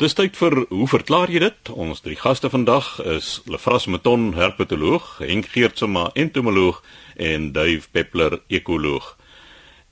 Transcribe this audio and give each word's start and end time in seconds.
Dis 0.00 0.14
tyd 0.16 0.32
vir 0.32 0.54
hoe 0.70 0.86
verklaar 0.88 1.28
jy 1.28 1.42
dit? 1.42 1.70
Ons 1.76 1.98
drie 2.00 2.14
gaste 2.16 2.48
vandag 2.48 2.86
is 3.04 3.42
Lefras 3.44 3.84
Meton, 3.84 4.30
herpetoloog, 4.32 5.18
Henk 5.20 5.50
Geertsma, 5.52 6.06
entomoloog 6.16 6.78
en 7.20 7.50
Duif 7.52 7.90
Peppler, 7.92 8.38
ekoloog. 8.48 9.10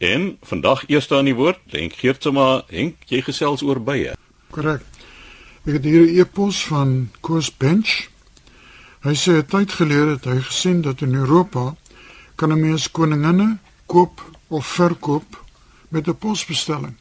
En 0.01 0.39
vandag 0.49 0.87
eers 0.89 1.11
aan 1.13 1.29
die 1.29 1.35
woord, 1.37 1.61
Henk 1.75 1.99
Geertsma, 2.01 2.63
Henk, 2.73 3.05
jy 3.13 3.21
gesels 3.27 3.61
oor 3.61 3.83
bye. 3.85 4.15
Korrek. 4.57 4.87
Ek 5.67 5.77
het 5.77 5.85
hier 5.85 6.07
'n 6.09 6.17
e-pos 6.25 6.63
van 6.73 7.11
Koos 7.21 7.53
Bench. 7.53 8.09
Hy 9.05 9.13
sê 9.13 9.37
'n 9.37 9.47
tyd 9.47 9.73
gelede 9.73 10.17
het 10.17 10.25
hy 10.25 10.41
gesien 10.41 10.81
dat 10.81 11.03
in 11.03 11.15
Europa 11.15 11.77
kan 12.37 12.53
'n 12.53 12.61
mens 12.61 12.91
koninginne 12.91 13.59
koop 13.87 14.25
of 14.49 14.67
verkoop 14.67 15.45
met 15.91 16.09
'n 16.09 16.17
posbestelling. 16.17 16.97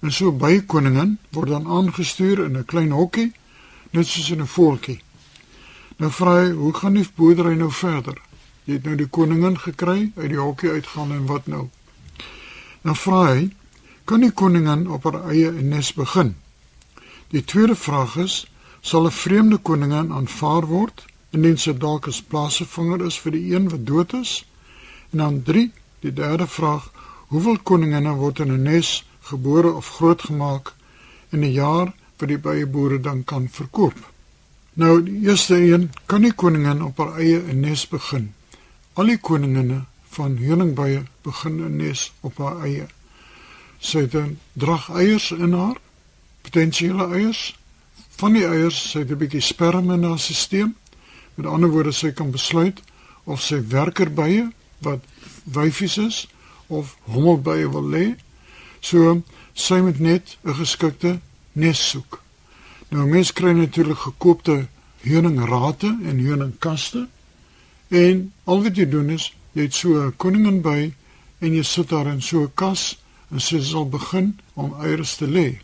En 0.00 0.12
so 0.12 0.32
by 0.32 0.60
koningin 0.66 1.18
word 1.36 1.52
dan 1.52 1.66
aangestuur 1.66 2.44
in 2.44 2.56
'n 2.56 2.64
klein 2.64 2.90
hokkie, 2.90 3.32
net 3.90 4.06
soos 4.06 4.30
in 4.30 4.40
'n 4.40 4.46
voeltjie. 4.46 5.00
Nou 5.96 6.10
vra 6.10 6.34
hy, 6.40 6.50
hoe 6.50 6.72
gaan 6.74 6.94
die 6.94 7.08
boerdery 7.14 7.54
nou 7.54 7.70
verder? 7.72 8.16
Jy 8.64 8.74
het 8.74 8.84
nou 8.84 8.96
die 8.96 9.08
koningin 9.08 9.58
gekry, 9.58 10.12
uit 10.16 10.28
die 10.28 10.38
hokkie 10.38 10.70
uitgaan 10.70 11.12
en 11.12 11.26
wat 11.26 11.46
nou? 11.46 11.68
Nou 12.82 12.96
vra 12.96 13.34
hy, 13.34 13.50
kan 14.04 14.20
die 14.20 14.32
koningin 14.32 14.88
op 14.88 15.04
haar 15.04 15.28
eie 15.30 15.50
nes 15.52 15.92
begin? 15.92 16.34
Die 17.28 17.44
tweede 17.44 17.76
vraag 17.76 18.16
is, 18.16 18.46
sal 18.80 19.06
'n 19.06 19.10
vreemde 19.10 19.58
koningin 19.58 20.12
aanvaar 20.12 20.66
word 20.66 21.04
indien 21.30 21.58
sy 21.58 21.72
dalk 21.72 22.08
as 22.08 22.22
plaasvervanger 22.22 23.04
is 23.06 23.18
vir 23.18 23.32
die 23.32 23.54
een 23.54 23.68
wat 23.68 23.86
dood 23.86 24.12
is? 24.12 24.44
En 25.12 25.18
dan 25.18 25.42
3, 25.42 25.70
die 26.00 26.12
derde 26.12 26.46
vraag, 26.46 26.90
hoeveel 27.28 27.58
koninginne 27.58 28.14
word 28.14 28.40
in 28.40 28.52
'n 28.52 28.62
nes 28.62 29.04
gebore 29.30 29.72
of 29.72 29.88
grootgemaak 29.98 30.74
in 31.30 31.40
'n 31.44 31.52
jaar 31.52 31.92
wat 32.18 32.28
die 32.28 32.38
byeboere 32.38 33.00
dan 33.00 33.24
kan 33.24 33.48
verkoop. 33.48 33.98
Nou 34.72 35.02
die 35.02 35.20
eerste 35.28 35.56
een 35.56 35.90
kan 36.06 36.22
die 36.22 36.32
koningin 36.32 36.82
op 36.82 36.98
haar 36.98 37.18
eie 37.18 37.38
'n 37.38 37.60
nes 37.60 37.88
begin. 37.88 38.34
Al 38.92 39.04
die 39.04 39.18
koninginne 39.18 39.84
van 40.10 40.36
heuningbye 40.36 41.02
begin 41.22 41.60
'n 41.64 41.76
nes 41.76 42.12
op 42.20 42.38
haar 42.38 42.62
eie. 42.62 42.86
Sy 43.78 44.08
dan 44.08 44.38
drag 44.52 44.90
eiers 44.90 45.30
in 45.30 45.52
haar 45.52 45.76
potensiële 46.40 47.08
eiers. 47.12 47.58
Van 48.16 48.32
die 48.32 48.44
eiers 48.44 48.90
sy 48.90 48.98
het 48.98 49.10
'n 49.10 49.16
bietjie 49.16 49.40
sperma 49.40 49.94
in 49.94 50.02
haar 50.02 50.18
stelsel. 50.18 50.72
Met 51.34 51.46
ander 51.46 51.70
woorde 51.70 51.92
sy 51.92 52.10
kan 52.12 52.30
besluit 52.30 52.80
of 53.24 53.40
sy 53.40 53.66
werkerbye 53.68 54.52
wat 54.78 55.04
wyfies 55.44 55.98
is 55.98 56.28
of 56.66 56.96
hommelbye 57.02 57.70
wil 57.70 57.88
lê 57.88 58.16
So 58.80 59.22
sy 59.54 59.80
moet 59.80 59.98
net 59.98 60.38
'n 60.44 60.54
geskikte 60.54 61.20
nes 61.52 61.88
soek. 61.90 62.22
Nou 62.88 63.06
mense 63.06 63.32
kry 63.32 63.52
natuurlik 63.52 63.98
gekoopte 63.98 64.66
heuningrate 65.00 65.98
en 66.04 66.18
heuningkaste 66.18 67.08
en 67.88 68.32
al 68.44 68.62
wat 68.62 68.76
jy 68.76 68.88
doen 68.88 69.10
is 69.10 69.32
jy 69.52 69.62
het 69.62 69.74
so 69.74 69.88
'n 70.06 70.16
koningin 70.16 70.60
by 70.62 70.92
en 71.40 71.54
jy 71.54 71.62
sit 71.62 71.88
daar 71.88 72.06
in 72.06 72.22
so 72.22 72.42
'n 72.42 72.54
kas 72.54 72.98
en 73.30 73.40
sy 73.40 73.60
sal 73.60 73.88
begin 73.88 74.38
om 74.54 74.74
eiers 74.82 75.16
te 75.16 75.26
lê. 75.26 75.60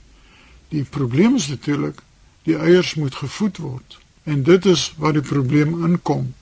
Die 0.69 0.85
probleem 0.85 1.35
is 1.35 1.49
natuurlik 1.49 2.03
die 2.43 2.57
eiers 2.57 2.95
moet 2.95 3.15
gevoed 3.15 3.57
word 3.57 3.99
en 4.25 4.43
dit 4.43 4.67
is 4.67 4.95
waar 4.99 5.13
die 5.13 5.23
probleem 5.23 5.85
inkom. 5.85 6.35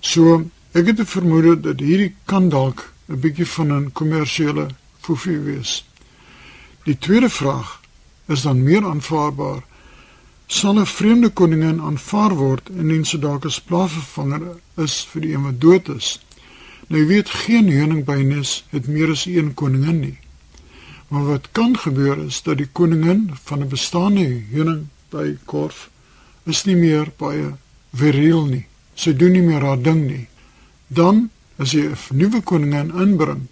So 0.00 0.50
ek 0.72 0.86
het 0.86 1.00
'n 1.00 1.06
vermoede 1.06 1.60
dat 1.60 1.80
hierdie 1.80 2.14
kan 2.24 2.48
dalk 2.48 2.92
'n 3.08 3.20
bietjie 3.20 3.46
van 3.46 3.72
'n 3.72 3.92
kommersiële 3.92 4.68
fofie 5.00 5.38
wees. 5.38 5.84
Die 6.84 6.98
tweede 6.98 7.30
vraag 7.30 7.80
is 8.28 8.42
dan 8.42 8.62
meer 8.62 8.84
aanvaarbaar. 8.84 9.62
Sal 10.46 10.78
'n 10.80 10.86
vreemde 10.86 11.28
koningin 11.28 11.80
aanvaar 11.80 12.34
word 12.34 12.68
indien 12.68 13.04
sy 13.04 13.18
dalk 13.18 13.44
'n 13.44 13.64
plaasvervanger 13.66 14.42
is 14.76 15.06
vir 15.10 15.20
die 15.20 15.32
een 15.32 15.42
wat 15.42 15.60
dood 15.60 15.88
is? 15.88 16.20
Nou 16.88 17.00
jy 17.00 17.06
weet 17.06 17.30
geen 17.30 17.72
honingbyenis 17.72 18.64
het 18.68 18.86
meer 18.86 19.10
as 19.10 19.24
een 19.26 19.54
koningin 19.54 20.00
nie. 20.00 20.18
Maar 21.08 21.24
wat 21.24 21.48
kan 21.52 21.78
gebeur 21.78 22.18
is 22.18 22.42
dat 22.42 22.58
die 22.58 22.68
koningin 22.72 23.30
van 23.44 23.60
'n 23.60 23.68
bestaande 23.68 24.42
honingbykorf 24.52 25.90
is 26.44 26.64
nie 26.64 26.76
meer 26.76 27.12
baie 27.16 27.54
viriel 27.92 28.44
nie. 28.44 28.66
Sy 28.94 29.16
doen 29.16 29.32
nie 29.32 29.42
meer 29.42 29.60
haar 29.60 29.82
ding 29.82 30.06
nie. 30.06 30.28
Dan 30.86 31.30
as 31.56 31.72
jy 31.72 31.84
'n 31.88 31.96
nuwe 32.16 32.40
koningin 32.40 32.92
inbring, 32.92 33.46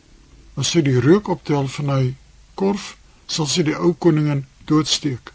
as 0.54 0.70
sy 0.70 0.82
die 0.82 1.00
reuk 1.00 1.28
optel 1.28 1.68
van 1.68 1.88
hy 1.88 2.14
korf 2.54 2.96
sal 3.32 3.48
sy 3.48 3.64
die 3.64 3.76
ou 3.76 3.94
koningin 3.94 4.44
doodsteek 4.68 5.32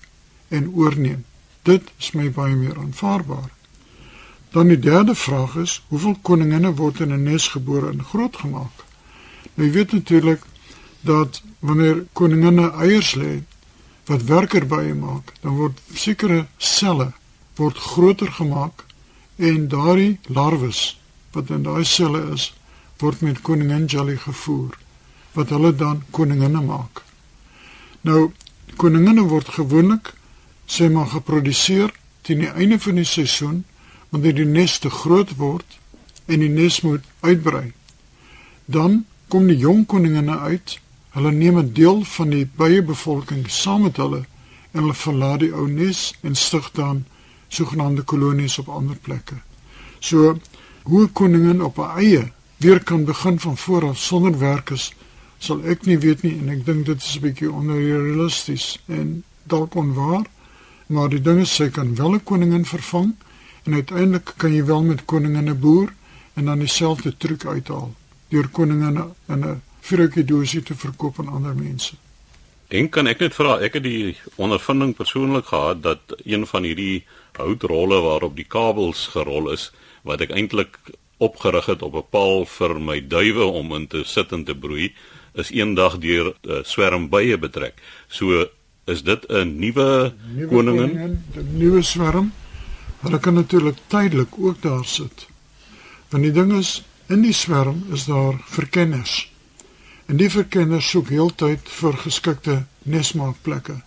en 0.54 0.70
oorneem. 0.74 1.24
Dit 1.66 1.90
is 2.00 2.14
my 2.14 2.30
baie 2.32 2.56
meer 2.56 2.78
aanvaarbaar. 2.80 3.50
Dan 4.54 4.70
die 4.72 4.80
derde 4.80 5.16
vraag 5.16 5.56
is, 5.56 5.82
hoeveel 5.90 6.16
koninginne 6.22 6.72
word 6.76 7.02
in 7.04 7.14
'n 7.14 7.24
nes 7.24 7.48
gebore 7.48 7.90
en 7.92 8.04
grootgemaak? 8.04 8.86
Nou 9.56 9.68
jy 9.68 9.74
weet 9.74 9.92
natuurlik 9.92 10.42
dat 11.02 11.42
wanneer 11.60 12.06
koninginne 12.14 12.72
eiers 12.72 13.16
lê 13.16 13.44
wat 14.06 14.24
werker 14.24 14.68
by 14.68 14.94
maak, 14.94 15.34
dan 15.42 15.56
word 15.56 15.82
sekere 15.94 16.48
selle 16.58 17.12
word 17.56 17.78
groter 17.78 18.32
gemaak 18.32 18.86
en 19.36 19.68
daardie 19.68 20.20
larwes 20.28 21.00
wat 21.34 21.50
in 21.50 21.64
daai 21.64 21.84
selle 21.86 22.22
is, 22.34 22.54
word 23.00 23.22
met 23.22 23.42
koningin 23.42 23.86
jelly 23.86 24.18
gevoer 24.18 24.78
wat 25.34 25.50
hulle 25.50 25.76
dan 25.76 26.04
koninginne 26.12 26.62
maak. 26.62 27.07
Nou 28.02 28.32
koninginne 28.76 29.26
word 29.32 29.50
gewoonlik 29.50 30.14
sê 30.68 30.90
maar 30.92 31.08
geproduseer 31.08 31.94
teen 32.22 32.44
die 32.44 32.52
einde 32.52 32.80
van 32.80 33.00
die 33.00 33.08
seisoen 33.08 33.64
wanneer 34.10 34.36
die 34.36 34.46
nes 34.46 34.80
te 34.80 34.90
groot 34.90 35.36
word 35.40 35.78
en 36.26 36.40
die 36.44 36.52
nes 36.52 36.82
moet 36.82 37.04
uitbrei. 37.22 37.72
Dan 38.66 39.06
kom 39.28 39.48
die 39.48 39.58
jong 39.58 39.86
koninginne 39.86 40.38
uit. 40.40 40.80
Hulle 41.16 41.32
neem 41.32 41.58
'n 41.60 41.74
deel 41.74 42.04
van 42.04 42.30
die 42.30 42.46
byebevolking 42.46 43.50
saam 43.50 43.82
met 43.82 43.98
hulle 43.98 44.26
en 44.72 44.82
hulle 44.82 44.94
verlaat 44.94 45.40
die 45.40 45.54
ou 45.54 45.68
nes 45.68 46.14
en 46.22 46.36
stig 46.36 46.72
dan 46.72 47.06
sogenaamde 47.48 48.02
kolonies 48.02 48.60
op 48.60 48.70
ander 48.70 48.96
plekke. 48.96 49.36
So 50.00 50.38
hoe 50.84 51.08
koningin 51.08 51.64
op 51.64 51.78
haar 51.78 51.98
eie 51.98 52.32
weer 52.58 52.84
kan 52.84 53.06
begin 53.06 53.40
van 53.40 53.58
voor 53.58 53.88
af 53.88 53.98
sonder 53.98 54.40
werkers 54.40 54.94
sal 55.40 55.64
ek 55.66 55.86
nie 55.86 55.98
weet 55.98 56.24
nie 56.24 56.34
en 56.40 56.50
ek 56.50 56.66
dink 56.66 56.86
dit 56.86 56.98
is 56.98 57.16
'n 57.16 57.22
bietjie 57.22 57.52
onrealisties 57.52 58.78
en 58.88 59.24
dalk 59.44 59.76
onwaar 59.76 60.26
maar 60.88 61.10
die 61.10 61.22
ding 61.22 61.40
is 61.42 61.56
sy 61.56 61.70
kan 61.70 61.96
wel 61.96 62.16
'n 62.16 62.24
koningin 62.24 62.66
vervang 62.66 63.16
en 63.66 63.74
uiteindelik 63.74 64.34
kan 64.38 64.54
jy 64.54 64.66
wel 64.66 64.84
met 64.84 65.06
koninginne 65.06 65.54
boer 65.54 65.94
en 66.34 66.46
dan 66.46 66.60
dieselfde 66.60 67.18
truc 67.18 67.46
uithaal 67.46 67.94
deur 68.30 68.48
koninginne 68.48 69.08
in 69.28 69.46
'n 69.46 69.62
vroue 69.80 70.24
dosie 70.24 70.62
te 70.62 70.76
verkoop 70.76 71.20
aan 71.20 71.28
ander 71.28 71.56
mense. 71.56 71.96
En 72.68 72.90
kan 72.90 73.08
ek 73.08 73.20
net 73.20 73.36
vra, 73.36 73.60
ek 73.64 73.74
het 73.74 73.84
die 73.84 74.18
ondervinding 74.36 74.96
persoonlik 74.96 75.46
gehad 75.46 75.84
dat 75.84 76.00
een 76.26 76.48
van 76.48 76.64
hierdie 76.64 77.06
houtrolle 77.40 78.02
waarop 78.02 78.36
die 78.36 78.48
kabels 78.48 79.08
gerol 79.08 79.52
is 79.52 79.72
wat 80.04 80.22
ek 80.22 80.34
eintlik 80.36 80.80
opgerig 81.18 81.66
het 81.66 81.82
op 81.82 81.96
'n 81.96 82.10
paal 82.10 82.46
vir 82.46 82.80
my 82.80 83.00
duwe 83.08 83.46
om 83.46 83.74
in 83.76 83.88
te 83.88 84.04
sit 84.04 84.32
en 84.32 84.44
te 84.44 84.56
broei 84.56 84.94
is 85.38 85.52
eendag 85.52 85.98
deur 86.02 86.34
'n 86.34 86.52
uh, 86.52 86.64
swerm 86.64 87.10
bye 87.10 87.38
betrek. 87.38 87.76
So 88.08 88.48
is 88.86 89.04
dit 89.04 89.26
'n 89.30 89.60
nuwe 89.60 90.14
koningin, 90.50 90.92
'n 91.36 91.58
nuwe 91.58 91.82
swerm. 91.82 92.32
Hulle 93.00 93.20
kan 93.20 93.34
natuurlik 93.34 93.78
tydelik 93.88 94.34
ook 94.40 94.62
daar 94.62 94.86
sit. 94.86 95.28
Want 96.10 96.24
die 96.24 96.32
ding 96.32 96.54
is, 96.54 96.84
in 97.08 97.22
die 97.22 97.34
swerm 97.34 97.84
is 97.92 98.06
daar 98.06 98.42
verkenners. 98.46 99.32
En 100.06 100.18
die 100.18 100.30
verkenners 100.30 100.90
soek 100.90 101.10
heeltyd 101.10 101.60
vir 101.64 101.94
geskikte 101.94 102.66
nesmaakplekke. 102.84 103.82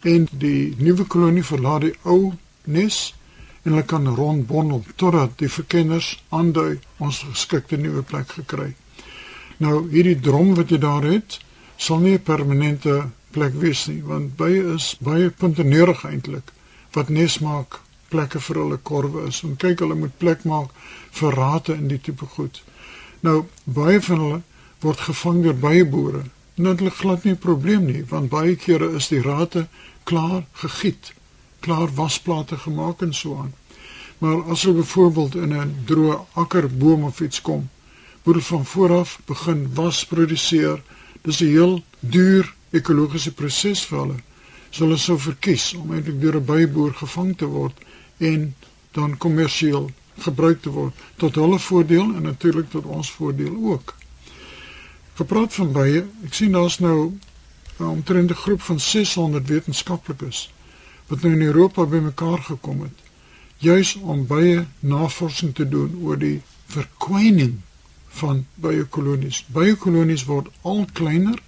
En 0.00 0.28
die 0.30 0.74
nuwe 0.78 1.04
kolonie 1.04 1.44
verlaat 1.44 1.80
die 1.80 1.94
ou 2.02 2.32
nes 2.64 3.14
en 3.62 3.70
hulle 3.70 3.84
kan 3.84 4.14
rondbondel 4.14 4.84
totdat 4.96 5.38
die 5.38 5.50
verkenners 5.50 6.22
aandui 6.28 6.78
ons 6.96 7.24
geskikte 7.30 7.76
nuwe 7.76 8.02
plek 8.02 8.28
gekry 8.28 8.66
het. 8.66 8.85
Nou 9.58 9.88
hierdie 9.90 10.20
drom 10.20 10.54
wat 10.54 10.70
jy 10.70 10.78
daar 10.78 11.04
het, 11.04 11.38
sal 11.76 11.98
nie 11.98 12.14
'n 12.14 12.22
permanente 12.22 13.08
plek 13.30 13.54
wees 13.60 13.86
nie, 13.86 14.02
want 14.02 14.36
baie 14.36 14.62
is 14.74 14.96
baie 15.00 15.30
puntenerig 15.30 16.04
eintlik 16.04 16.52
wat 16.92 17.08
nes 17.08 17.38
maak 17.38 17.80
plekke 18.08 18.40
vir 18.40 18.56
hulle 18.56 18.76
korwe 18.76 19.26
is. 19.28 19.42
En 19.42 19.56
kyk, 19.56 19.80
hulle 19.84 19.94
moet 19.94 20.18
plek 20.18 20.44
maak 20.44 20.70
vir 21.10 21.36
rate 21.36 21.74
in 21.74 21.88
die 21.88 22.00
tipe 22.00 22.26
goed. 22.36 22.62
Nou 23.20 23.44
baie 23.64 24.00
van 24.00 24.18
hulle 24.24 24.40
word 24.80 25.04
gevang 25.08 25.42
deur 25.42 25.58
baie 25.66 25.84
boere. 25.84 26.24
Hulle 26.56 26.90
glad 26.90 27.24
nie 27.24 27.32
'n 27.32 27.44
probleem 27.48 27.84
nie, 27.86 28.04
want 28.08 28.30
baie 28.30 28.56
kere 28.56 28.94
is 28.96 29.08
die 29.08 29.22
rate 29.22 29.66
klaar 30.04 30.44
gegiet, 30.52 31.12
klaar 31.60 31.88
wasplate 31.94 32.56
gemaak 32.56 33.02
en 33.02 33.14
so 33.14 33.36
aan. 33.36 33.52
Maar 34.18 34.42
as 34.42 34.62
hulle 34.62 34.76
byvoorbeeld 34.76 35.34
in 35.34 35.52
'n 35.52 35.74
droë 35.84 36.20
akkerboom 36.32 37.04
of 37.04 37.20
iets 37.20 37.40
kom, 37.40 37.68
moet 38.26 38.44
van 38.44 38.66
vooraf 38.66 39.20
begin 39.24 39.74
was 39.74 40.06
produseer. 40.06 40.82
Dis 41.22 41.40
'n 41.40 41.44
heel 41.44 41.82
duur 42.00 42.54
ekologiese 42.70 43.32
proses 43.32 43.84
vir 43.84 43.98
hulle. 43.98 44.16
So 44.70 44.84
hulle 44.84 44.96
sou 44.96 45.18
verkies 45.18 45.74
om 45.74 45.92
eintlik 45.92 46.20
deur 46.20 46.36
'n 46.36 46.44
byboer 46.44 46.94
gevang 46.94 47.36
te 47.36 47.44
word 47.46 47.78
en 48.16 48.54
dan 48.90 49.16
kommersieel 49.16 49.90
gebruik 50.18 50.62
te 50.62 50.70
word 50.70 50.94
tot 51.16 51.34
hulle 51.34 51.58
voordeel 51.58 52.14
en 52.14 52.22
natuurlik 52.22 52.70
tot 52.70 52.84
ons 52.84 53.10
voordeel 53.10 53.56
ook. 53.62 53.94
Gepraat 55.14 55.54
van 55.54 55.72
bye, 55.72 56.04
ek 56.24 56.34
sien 56.34 56.52
daar's 56.52 56.78
nou 56.78 57.12
uh, 57.80 57.90
omtrent 57.90 58.30
'n 58.30 58.34
groep 58.34 58.62
van 58.62 58.80
600 58.80 59.48
wetenskaplikes 59.48 60.50
wat 61.06 61.22
nou 61.22 61.32
in 61.32 61.42
Europa 61.42 61.84
bymekaar 61.84 62.42
gekom 62.42 62.80
het 62.80 62.98
juis 63.58 63.94
om 63.94 64.26
bye 64.26 64.66
navorsing 64.80 65.54
te 65.54 65.68
doen 65.68 65.98
oor 66.02 66.18
die 66.18 66.42
verkwyning 66.66 67.60
van 68.20 68.44
bye 68.54 68.84
kolonies. 68.84 69.44
Bye 69.52 69.76
kolonies 69.76 70.24
word 70.28 70.48
al 70.62 70.84
kleiner 70.92 71.38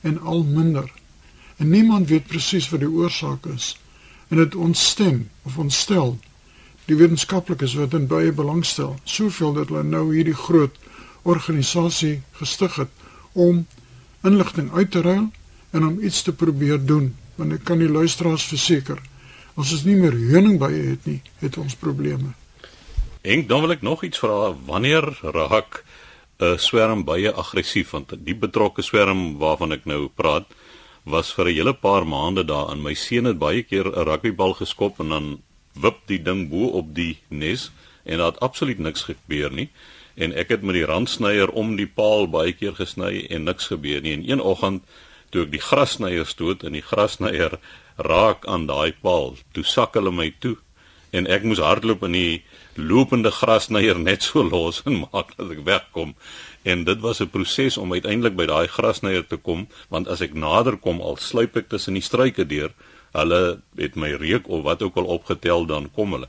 en 0.00 0.20
al 0.20 0.42
minder. 0.44 0.90
En 1.56 1.70
niemand 1.70 2.08
weet 2.08 2.26
presies 2.26 2.68
wat 2.70 2.80
die 2.84 2.90
oorsaak 2.90 3.46
is. 3.46 3.76
En 4.28 4.36
dit 4.36 4.54
ontstem 4.54 5.28
of 5.42 5.58
ontstel 5.58 6.18
die 6.88 6.96
wetenskaplikes 6.96 7.74
wat 7.76 7.94
in 7.94 8.06
bye 8.08 8.32
belangstel, 8.32 8.96
soveel 9.04 9.52
dat 9.52 9.68
hulle 9.68 9.84
nou 9.84 10.06
hierdie 10.14 10.36
groot 10.36 10.76
organisasie 11.28 12.20
gestig 12.40 12.76
het 12.76 12.88
om 13.32 13.66
inligting 14.24 14.72
uit 14.72 14.90
te 14.90 15.00
ruil 15.00 15.28
en 15.70 15.86
om 15.86 16.00
iets 16.00 16.22
te 16.22 16.32
probeer 16.32 16.80
doen 16.84 17.12
want 17.38 17.54
ek 17.54 17.64
kan 17.68 17.78
die 17.82 17.90
luisteraars 17.90 18.46
verseker 18.50 19.00
as 19.58 19.72
ons 19.74 19.84
nie 19.86 19.96
meer 19.98 20.16
heuningbye 20.16 20.84
het 20.92 21.06
nie 21.10 21.20
het 21.42 21.58
ons 21.60 21.76
probleme 21.78 22.32
en 23.22 23.44
dan 23.50 23.64
wil 23.64 23.74
ek 23.76 23.84
nog 23.86 24.04
iets 24.06 24.22
vra 24.22 24.54
wanneer 24.70 25.06
raak 25.22 25.82
'n 26.40 26.58
swerm 26.58 27.04
baie 27.04 27.30
aggressief 27.32 27.90
want 27.90 28.12
die 28.24 28.34
betrokke 28.34 28.82
swerm 28.82 29.38
waarvan 29.38 29.72
ek 29.72 29.86
nou 29.90 30.08
praat 30.08 30.46
was 31.04 31.32
vir 31.34 31.48
'n 31.48 31.54
hele 31.54 31.74
paar 31.74 32.04
maande 32.06 32.44
daar 32.44 32.70
in 32.72 32.82
my 32.82 32.94
seun 32.94 33.24
het 33.24 33.38
baie 33.38 33.62
keer 33.62 33.86
'n 33.86 34.06
rugbybal 34.10 34.54
geskop 34.54 35.00
en 35.00 35.08
dan 35.08 35.26
wip 35.74 35.98
die 36.06 36.22
ding 36.22 36.48
bo 36.50 36.70
op 36.80 36.94
die 36.94 37.18
nes 37.28 37.70
en 38.04 38.18
daar 38.18 38.32
het 38.32 38.40
absoluut 38.40 38.78
niks 38.78 39.02
gebeur 39.02 39.50
nie. 39.52 39.68
En 40.14 40.32
ek 40.32 40.48
het 40.48 40.62
met 40.62 40.74
die 40.74 40.86
randsnyer 40.86 41.50
om 41.50 41.76
die 41.76 41.86
paal 41.86 42.28
baie 42.28 42.52
keer 42.52 42.74
gesny 42.74 43.26
en 43.30 43.44
niks 43.44 43.66
gebeur 43.66 44.00
nie. 44.00 44.12
En 44.12 44.30
een 44.30 44.40
oggend 44.40 44.82
toe 45.30 45.42
ek 45.42 45.50
die 45.50 45.62
grasnyer 45.62 46.26
stoot 46.26 46.62
en 46.64 46.72
die 46.72 46.82
grasnyer 46.82 47.58
raak 47.96 48.46
aan 48.46 48.66
daai 48.66 48.94
paal, 49.02 49.36
toe 49.52 49.64
sak 49.64 49.94
hulle 49.94 50.12
my 50.14 50.32
toe 50.38 50.56
en 51.10 51.26
ek 51.26 51.44
moes 51.48 51.62
hardloop 51.62 52.02
in 52.08 52.16
die 52.16 52.42
lopende 52.74 53.30
grasnyer 53.30 53.98
net 53.98 54.22
so 54.22 54.42
los 54.42 54.82
en 54.86 55.00
maak 55.04 55.34
dat 55.36 55.50
ek 55.54 55.64
wegkom. 55.66 56.14
En 56.62 56.84
dit 56.84 57.00
was 57.00 57.20
'n 57.20 57.30
proses 57.30 57.78
om 57.78 57.92
uiteindelik 57.92 58.36
by 58.36 58.46
daai 58.46 58.68
grasnyer 58.68 59.26
te 59.26 59.36
kom, 59.36 59.68
want 59.88 60.08
as 60.08 60.20
ek 60.20 60.34
nader 60.34 60.76
kom 60.76 61.00
al 61.00 61.16
sluip 61.16 61.56
ek 61.56 61.68
tussen 61.68 61.94
die 61.94 62.02
struike 62.02 62.46
deur, 62.46 62.72
hulle 63.12 63.60
het 63.76 63.96
my 63.96 64.12
reuk 64.12 64.48
of 64.48 64.62
wat 64.62 64.82
ook 64.82 64.96
al 64.96 65.04
opgetel 65.04 65.66
dan 65.66 65.90
kom 65.94 66.12
hulle. 66.12 66.28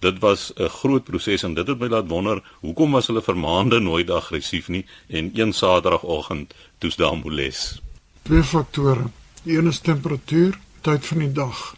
Dit 0.00 0.18
was 0.20 0.52
'n 0.56 0.68
groot 0.68 1.04
proses 1.04 1.42
en 1.42 1.54
dit 1.54 1.66
het 1.66 1.78
my 1.78 1.88
laat 1.88 2.08
wonder, 2.08 2.42
hoekom 2.60 2.92
was 2.92 3.06
hulle 3.06 3.22
vir 3.22 3.36
maande 3.36 3.80
nooit 3.80 4.10
aggressief 4.10 4.68
nie 4.68 4.86
en 5.08 5.30
een 5.34 5.52
Saterdagoggend 5.52 6.54
toets 6.78 6.96
daar 6.96 7.16
moles 7.16 7.80
twee 8.28 8.44
faktore. 8.44 9.06
Die 9.42 9.56
een 9.56 9.66
is 9.66 9.80
temperatuur, 9.80 10.58
tyd 10.80 11.06
van 11.06 11.18
die 11.18 11.32
dag. 11.32 11.76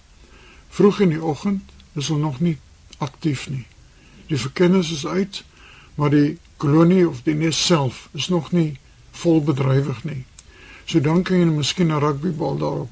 Vroeg 0.69 1.01
in 1.01 1.13
die 1.15 1.23
oggend 1.23 1.63
is 2.01 2.09
hulle 2.09 2.25
nog 2.25 2.41
nie 2.41 2.57
aktief 2.99 3.49
nie. 3.51 3.67
Die 4.29 4.39
verkennis 4.39 4.93
is 4.93 5.07
uit, 5.07 5.43
maar 5.95 6.11
die 6.11 6.39
kolonie 6.61 7.09
of 7.09 7.23
die 7.27 7.35
nes 7.35 7.59
self 7.67 8.09
is 8.13 8.29
nog 8.29 8.53
nie 8.53 8.79
vol 9.23 9.41
bedrywig 9.45 10.05
nie. 10.05 10.25
So 10.85 11.01
dan 11.01 11.23
kan 11.23 11.39
jy 11.39 11.45
miskien 11.45 11.93
'n 11.93 12.01
rugbybal 12.01 12.59
daarop. 12.59 12.91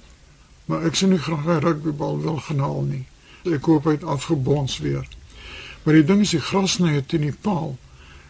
Maar 0.64 0.84
ek 0.86 0.94
sien 0.94 1.10
nie 1.10 1.18
graag 1.18 1.46
'n 1.46 1.60
rugbybal 1.60 2.20
wil 2.20 2.36
genaal 2.36 2.82
nie. 2.82 3.06
Ek 3.44 3.60
koop 3.60 3.86
uit 3.86 4.04
afgebons 4.04 4.78
weer. 4.78 5.08
Maar 5.82 5.94
die 5.94 6.04
ding 6.04 6.20
is 6.20 6.30
die 6.30 6.40
grasnye 6.40 7.06
teen 7.06 7.20
die 7.20 7.36
paal 7.40 7.78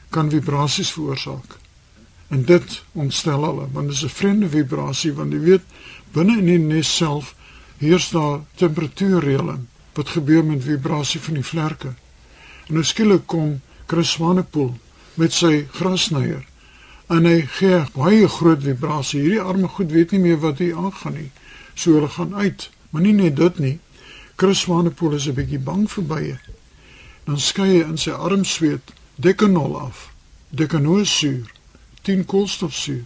kan 0.08 0.30
vibrasies 0.30 0.92
veroorsaak. 0.92 1.58
En 2.28 2.44
dit 2.44 2.82
ontstel 2.92 3.44
hulle 3.44 3.68
want 3.72 3.86
dit 3.88 3.96
is 3.96 4.04
'n 4.04 4.08
vreemde 4.08 4.48
vibrasie 4.48 5.12
want 5.12 5.32
jy 5.32 5.40
weet 5.40 5.64
binne 6.12 6.38
in 6.38 6.46
die 6.46 6.58
nes 6.58 6.96
self 6.96 7.34
heers 7.78 8.10
daar 8.10 8.40
temperatuurreëling 8.54 9.66
wat 9.98 10.14
gebeur 10.14 10.44
met 10.46 10.62
vibrasie 10.62 11.20
van 11.20 11.34
die 11.34 11.44
vlerke. 11.46 11.94
En 12.68 12.78
nou 12.78 12.84
skielik 12.86 13.26
kom 13.26 13.56
Chris 13.90 14.12
Swanepoel 14.14 14.76
met 15.18 15.34
sy 15.34 15.66
grasnyer 15.74 16.44
en 17.10 17.24
hy 17.26 17.40
gee 17.56 17.80
baie 17.94 18.28
groot 18.28 18.62
vibrasie. 18.62 19.24
Hierdie 19.24 19.42
arme 19.42 19.68
goed 19.74 19.90
weet 19.90 20.12
nie 20.14 20.20
meer 20.22 20.38
wat 20.42 20.60
hier 20.62 20.76
aangaan 20.76 21.16
nie. 21.16 21.30
So 21.74 21.96
hulle 21.96 22.10
gaan 22.14 22.34
uit. 22.36 22.68
Maar 22.90 23.02
nie 23.02 23.14
net 23.16 23.36
dit 23.36 23.58
nie. 23.58 23.78
Chris 24.36 24.60
Swanepoel 24.60 25.16
is 25.16 25.26
'n 25.26 25.34
bietjie 25.34 25.58
bang 25.58 25.90
vir 25.90 26.04
bye. 26.04 26.38
Dan 27.24 27.38
skei 27.38 27.68
hy 27.68 27.88
in 27.88 27.98
sy 27.98 28.10
armsweet 28.10 28.92
dekanol 29.16 29.76
af. 29.80 30.12
Dekanosuur 30.50 31.50
10 32.02 32.24
koolstofsuur 32.24 33.04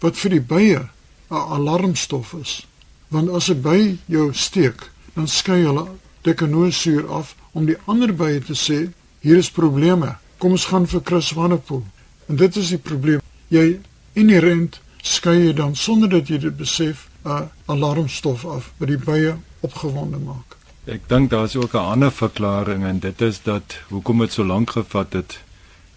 wat 0.00 0.16
vir 0.16 0.30
die 0.30 0.40
bye 0.40 0.88
'n 1.30 1.46
alarmstof 1.56 2.32
is. 2.32 2.66
Want 3.08 3.30
as 3.30 3.48
'n 3.50 3.62
by 3.62 3.98
jou 4.06 4.32
steek, 4.32 4.90
dan 5.14 5.28
skei 5.28 5.62
hulle 5.62 5.86
dekanosuur 6.26 7.06
af 7.08 7.34
om 7.52 7.66
die 7.66 7.78
ander 7.86 8.12
bye 8.14 8.40
te 8.40 8.54
sê 8.54 8.86
hier 9.24 9.38
is 9.38 9.50
probleme. 9.50 10.16
Kom 10.38 10.56
ons 10.56 10.68
gaan 10.70 10.86
vir 10.86 11.02
Chris 11.04 11.32
Wannepoel. 11.32 11.84
En 12.28 12.36
dit 12.36 12.56
is 12.56 12.72
die 12.74 12.82
probleem. 12.82 13.22
Jy 13.48 13.78
inherent 14.18 14.80
skei 15.06 15.38
jy 15.46 15.52
dan 15.56 15.76
sonder 15.78 16.10
dat 16.10 16.28
jy 16.28 16.38
dit 16.42 16.56
besef 16.56 17.08
'n 17.24 17.50
alarmstof 17.66 18.44
af 18.44 18.72
wat 18.78 18.88
die 18.88 18.98
bye 18.98 19.36
opgewonde 19.60 20.18
maak. 20.18 20.56
Ek 20.86 21.08
dink 21.08 21.30
daar's 21.30 21.56
ook 21.56 21.74
'n 21.74 21.90
ander 21.92 22.12
verklaring 22.12 22.84
en 22.84 22.98
dit 22.98 23.20
is 23.20 23.42
dat 23.42 23.78
hoekom 23.88 24.18
dit 24.18 24.32
so 24.32 24.44
lank 24.44 24.70
gevat 24.70 25.12
het 25.12 25.40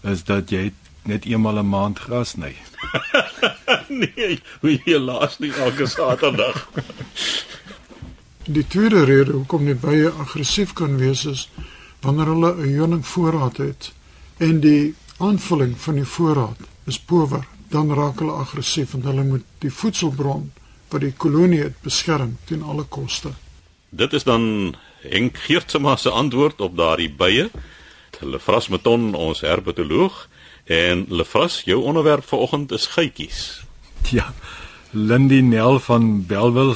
is 0.02 0.24
dat 0.24 0.50
jy 0.50 0.72
net 1.02 1.24
eenmal 1.24 1.54
'n 1.54 1.58
een 1.58 1.68
maand 1.68 1.98
gras 1.98 2.28
sny. 2.28 2.54
nee, 4.02 4.40
hoe 4.60 4.80
jy 4.84 4.98
laas 4.98 5.38
nie 5.38 5.52
elke 5.52 5.86
Saterdag. 5.86 6.68
Die 8.44 8.66
tweede 8.66 9.04
rede 9.04 9.32
hoekom 9.32 9.64
die 9.64 9.74
bye 9.74 10.10
aggressief 10.10 10.72
kan 10.72 10.96
wees 10.96 11.24
is 11.24 11.48
wanneer 12.00 12.26
hulle 12.32 12.54
'n 12.54 12.78
honingvoorraad 12.78 13.56
het 13.56 13.92
en 14.38 14.60
die 14.60 14.94
aanvulling 15.18 15.74
van 15.78 15.94
die 15.94 16.04
voorraad 16.04 16.60
is 16.86 16.98
power, 16.98 17.46
dan 17.68 17.94
raak 17.94 18.18
hulle 18.18 18.32
aggressief 18.32 18.90
want 18.92 19.04
hulle 19.04 19.24
moet 19.24 19.44
die 19.58 19.72
voedselbron 19.72 20.52
wat 20.88 21.00
die 21.00 21.12
kolonie 21.12 21.62
het 21.62 21.80
beskerm 21.82 22.38
teen 22.44 22.62
alle 22.62 22.84
koste. 22.84 23.30
Dit 23.90 24.12
is 24.12 24.24
dan 24.24 24.74
Henk 25.00 25.36
Geertsma 25.36 25.96
se 25.96 26.10
antwoord 26.10 26.60
op 26.60 26.76
daardie 26.76 27.10
bye. 27.10 27.50
Hulle 28.18 28.40
Frasmeton 28.40 29.14
ons 29.14 29.40
herpetoloog 29.40 30.28
En 30.70 31.04
Lefras, 31.08 31.62
jou 31.64 31.82
onderwerp 31.82 32.24
vanoggend 32.24 32.72
is 32.72 32.86
geitjies. 32.86 33.62
Ja. 34.10 34.34
Lindy 34.90 35.40
Nel 35.40 35.78
van 35.78 36.26
Belwel 36.26 36.74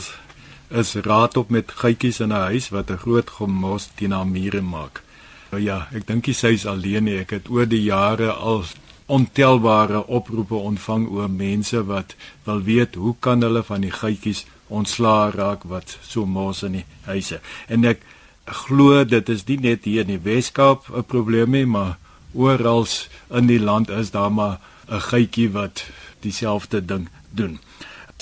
is 0.68 0.94
raad 0.94 1.36
op 1.36 1.50
met 1.50 1.72
geitjies 1.72 2.20
in 2.20 2.32
'n 2.32 2.48
huis 2.50 2.68
wat 2.68 2.90
'n 2.90 3.02
groot 3.04 3.30
gemos 3.30 3.90
teen 3.94 4.12
haar 4.12 4.26
mure 4.26 4.60
maak. 4.60 5.02
Nou 5.50 5.62
ja, 5.62 5.88
ek 5.92 6.06
dink 6.06 6.26
sy 6.26 6.46
is 6.46 6.66
alleen 6.66 7.04
nie. 7.04 7.18
Ek 7.18 7.30
het 7.30 7.48
oor 7.48 7.66
die 7.66 7.82
jare 7.82 8.32
al 8.32 8.64
ontelbare 9.06 10.06
oproepe 10.06 10.54
ontvang 10.54 11.08
oor 11.08 11.30
mense 11.30 11.84
wat 11.84 12.14
wil 12.44 12.62
weet 12.62 12.94
hoe 12.94 13.14
kan 13.20 13.42
hulle 13.42 13.62
van 13.62 13.80
die 13.80 13.92
geitjies 13.92 14.46
ontslaa 14.68 15.30
raak 15.30 15.62
wat 15.68 15.98
so 16.02 16.26
mos 16.26 16.62
in 16.62 16.72
die 16.72 16.84
huise. 17.04 17.40
En 17.68 17.84
ek 17.84 18.00
glo 18.44 19.04
dit 19.04 19.28
is 19.28 19.44
nie 19.48 19.58
net 19.60 19.84
hier 19.84 20.00
in 20.00 20.16
die 20.16 20.24
Weskaap 20.24 20.88
'n 20.88 21.04
probleem 21.04 21.50
nie, 21.50 21.66
maar 21.66 21.98
oral 22.32 22.86
in 23.30 23.46
die 23.46 23.60
land 23.60 23.90
is 23.90 24.10
daar 24.10 24.32
maar 24.32 24.58
'n 24.88 25.00
geitjie 25.00 25.50
wat 25.52 25.84
dieselfde 26.20 26.84
ding 26.84 27.08
doen. 27.30 27.58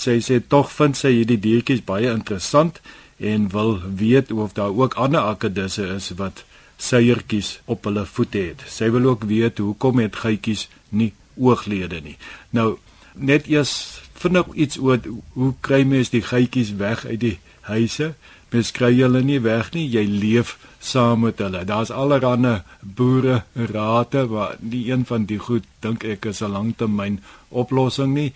Sy 0.03 0.19
sê 0.25 0.41
tog 0.41 0.71
vind 0.75 0.99
sy 0.99 1.13
hierdie 1.19 1.39
diertjies 1.39 1.85
baie 1.87 2.11
interessant 2.11 2.81
en 3.23 3.51
wil 3.55 3.77
weet 4.03 4.33
of 4.33 4.57
daar 4.59 4.75
ook 4.75 4.97
ander 4.99 5.21
akkedisse 5.21 5.87
is 5.97 6.11
wat 6.19 6.45
seiertjies 6.83 7.61
op 7.71 7.85
hulle 7.87 8.03
voete 8.07 8.41
het. 8.49 8.65
Sy 8.67 8.91
wil 8.91 9.13
ook 9.13 9.29
weet 9.31 9.63
hoekom 9.63 10.03
het 10.03 10.19
geitjies 10.25 10.67
nie 10.91 11.13
ooglede 11.39 12.01
nie. 12.03 12.17
Nou 12.51 12.79
net 13.15 13.47
eers 13.47 13.75
vinnig 14.19 14.49
iets 14.65 14.79
oor 14.79 14.99
hoe 15.37 15.53
kry 15.61 15.83
mens 15.87 16.11
die 16.11 16.25
geitjies 16.25 16.75
weg 16.81 17.05
uit 17.07 17.21
die 17.21 17.37
huise? 17.69 18.15
Mens 18.53 18.73
kry 18.77 18.91
hulle 18.99 19.23
nie 19.25 19.41
weg 19.41 19.71
nie, 19.73 19.87
jy 19.89 20.03
leef 20.05 20.57
saam 20.83 21.23
met 21.25 21.39
hulle. 21.41 21.63
Daar's 21.69 21.93
allerlei 21.95 22.59
boere 22.83 23.43
rate 23.55 24.27
waar 24.29 24.57
die 24.59 24.91
een 24.91 25.07
van 25.09 25.25
die 25.31 25.39
goed 25.39 25.65
dink 25.81 26.05
ek 26.05 26.27
is 26.27 26.43
'n 26.43 26.53
langtermyn 26.53 27.21
oplossing 27.49 28.15
nie. 28.15 28.33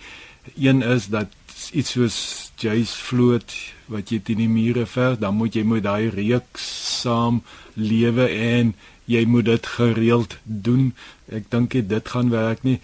Een 0.55 0.83
is 0.83 1.07
dat 1.07 1.29
iets 1.73 1.95
soos 1.97 2.17
Jace 2.61 2.97
vloot 3.09 3.53
wat 3.93 4.11
jy 4.11 4.21
teen 4.25 4.43
die 4.43 4.51
mure 4.51 4.87
ver, 4.87 5.17
dan 5.21 5.37
moet 5.39 5.55
jy 5.55 5.65
met 5.67 5.85
daai 5.87 6.11
reuk 6.11 6.59
saam 6.61 7.43
lewe 7.75 8.29
en 8.29 8.75
jy 9.07 9.23
moet 9.31 9.47
dit 9.47 9.67
gereeld 9.77 10.39
doen. 10.45 10.93
Ek 11.31 11.51
dink 11.51 11.77
dit 11.77 12.09
gaan 12.15 12.33
werk 12.33 12.65
nie. 12.67 12.81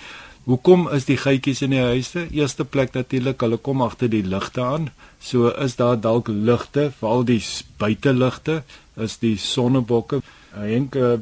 Hoekom 0.47 0.89
is 0.91 1.07
die 1.07 1.17
geitjies 1.19 1.63
in 1.63 1.75
die 1.75 1.83
huise? 1.83 2.27
Eerste 2.35 2.65
plek 2.65 2.95
natuurlik, 2.95 3.41
hulle 3.43 3.59
kom 3.63 3.83
agter 3.83 4.11
die 4.11 4.25
ligte 4.27 4.63
aan. 4.63 4.91
So 5.23 5.51
is 5.55 5.77
daar 5.79 6.01
dalk 6.01 6.29
ligte, 6.29 6.91
veral 6.99 7.23
die 7.27 7.41
buiteligte, 7.79 8.63
is 8.99 9.19
die 9.23 9.37
sonnebokke. 9.39 10.23
Henk 10.55 10.99
uh, 10.99 11.17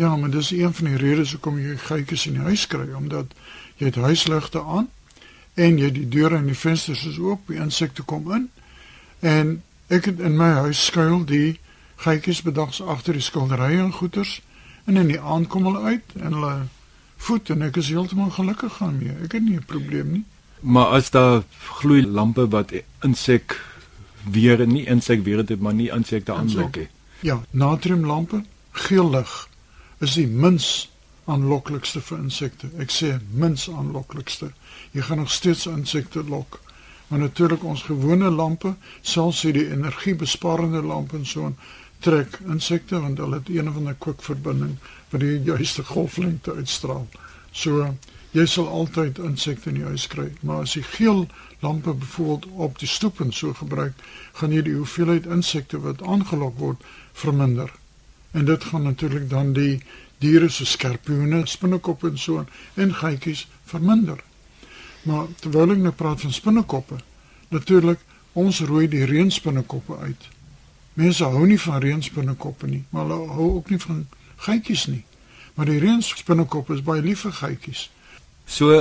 Ja, 0.00 0.14
maar 0.16 0.30
dis 0.30 0.52
een 0.54 0.72
van 0.72 0.86
die 0.86 0.96
redes 0.96 1.32
hoekom 1.34 1.58
jy 1.60 1.74
geitjies 1.76 2.28
in 2.30 2.38
die 2.38 2.46
huis 2.46 2.62
kry, 2.70 2.86
omdat 2.96 3.32
jy 3.80 3.90
het 3.90 3.98
huisligte 4.00 4.62
aan 4.62 4.88
en 5.54 5.78
jy 5.78 5.90
die 5.90 6.08
deure 6.08 6.36
en 6.36 6.46
die 6.46 6.58
vensters 6.58 7.04
is 7.06 7.18
oop, 7.18 7.46
die 7.46 7.60
insekte 7.60 8.02
kom 8.02 8.30
in. 8.32 8.48
En 9.20 9.62
ek 9.88 10.04
het 10.04 10.20
in 10.20 10.36
my 10.36 10.50
huis 10.64 10.84
skuil 10.86 11.24
die 11.24 11.58
geitjies 12.00 12.42
bedags 12.42 12.80
agter 12.80 13.16
die 13.16 13.24
skilderye 13.24 13.80
en 13.82 13.92
goeters 13.92 14.40
en 14.84 14.96
in 14.96 15.10
die 15.12 15.20
aand 15.20 15.50
kom 15.52 15.66
hulle 15.68 15.82
uit 15.82 16.14
en 16.20 16.36
hulle 16.38 16.54
voet 17.20 17.50
en 17.52 17.66
ek 17.66 17.76
is 17.82 17.90
heeltemal 17.92 18.30
gelukkig 18.32 18.78
daarmee. 18.78 19.16
Ek 19.24 19.32
het 19.36 19.42
nie 19.42 19.56
'n 19.56 19.66
probleem 19.66 20.12
nie. 20.12 20.24
Maar 20.60 20.86
as 20.86 21.10
daar 21.10 21.42
gloeilampe 21.80 22.48
wat 22.48 22.72
insek 23.02 23.60
weer 24.30 24.66
nie 24.66 24.86
insek 24.86 25.24
weer 25.24 25.44
dit 25.44 25.60
maar 25.60 25.74
nie 25.74 25.90
insekte 25.90 26.32
aanlok 26.32 26.76
nie. 26.76 26.88
Ja, 27.20 27.42
natriumlampe, 27.50 28.44
geel 28.72 29.10
lig 29.10 29.48
is 29.98 30.14
die 30.14 30.26
mins 30.26 30.90
aanloklikste 31.24 32.00
vir 32.00 32.18
insekte. 32.18 32.70
Ek 32.78 32.90
sê 32.90 33.18
mins 33.32 33.68
aanloklikste. 33.68 34.52
Jy 34.92 35.02
gaan 35.06 35.22
nog 35.22 35.30
steeds 35.30 35.66
insekte 35.66 36.24
lok. 36.24 36.60
Maar 37.08 37.18
natuurlik 37.18 37.64
ons 37.64 37.82
gewone 37.82 38.30
lampe, 38.30 38.74
selfs 39.02 39.42
die 39.42 39.66
energiebesparende 39.70 40.82
lampe 40.82 41.16
en 41.16 41.26
so 41.26 41.52
trek 42.00 42.38
insekte 42.48 43.00
want 43.00 43.18
hulle 43.18 43.40
het 43.40 43.48
een 43.48 43.68
of 43.68 43.76
ander 43.76 43.96
kwikverbinding 43.98 44.76
wat 45.10 45.20
die 45.20 45.40
juiste 45.44 45.84
golflengte 45.84 46.54
uitstraal. 46.54 47.08
So 47.52 47.94
jy 48.32 48.46
sal 48.46 48.68
altyd 48.70 49.18
insekte 49.18 49.72
in 49.72 49.80
die 49.80 49.88
huis 49.88 50.06
kry, 50.06 50.28
maar 50.40 50.62
as 50.64 50.76
jy 50.78 50.84
geel 50.86 51.26
lampe 51.60 51.92
byvoorbeeld 51.92 52.46
op 52.68 52.78
die 52.78 52.88
stoep 52.88 53.20
en 53.20 53.32
so 53.34 53.52
gebruik, 53.58 53.98
gaan 54.38 54.54
jy 54.54 54.62
die 54.70 54.76
hoeveelheid 54.78 55.26
insekte 55.26 55.80
wat 55.82 56.02
aangelok 56.02 56.56
word 56.62 56.86
verminder. 57.12 57.72
En 58.32 58.46
dit 58.46 58.64
gaan 58.64 58.86
natuurlik 58.86 59.26
dan 59.30 59.52
die 59.52 59.82
diere 60.20 60.50
so 60.52 60.64
skorpioene, 60.68 61.44
spinnekoppe 61.48 62.10
en 62.10 62.18
so 62.18 62.44
en 62.74 62.94
geitjies 62.94 63.46
verminder. 63.70 64.20
Maar 65.08 65.30
terwyl 65.40 65.74
ek 65.76 65.84
nou 65.84 65.94
praat 65.96 66.20
van 66.24 66.34
spinnekoppe, 66.36 67.00
natuurlik 67.48 68.02
ons 68.38 68.60
rooi 68.68 68.86
die 68.90 69.06
reënspinnekoppe 69.08 69.96
uit. 69.96 70.28
Mense 71.00 71.24
hou 71.24 71.46
nie 71.48 71.60
van 71.60 71.80
reënspinnekoppe 71.82 72.68
nie, 72.68 72.82
maar 72.90 73.08
hulle 73.08 73.36
hou 73.36 73.48
ook 73.56 73.70
nie 73.72 73.80
van 73.80 74.04
geitjies 74.44 74.86
nie. 74.90 75.04
Maar 75.56 75.72
die 75.72 75.80
reënspinnekop 75.82 76.70
is 76.74 76.84
baie 76.84 77.02
lief 77.04 77.24
vir 77.26 77.36
geitjies. 77.40 77.88
So 78.46 78.76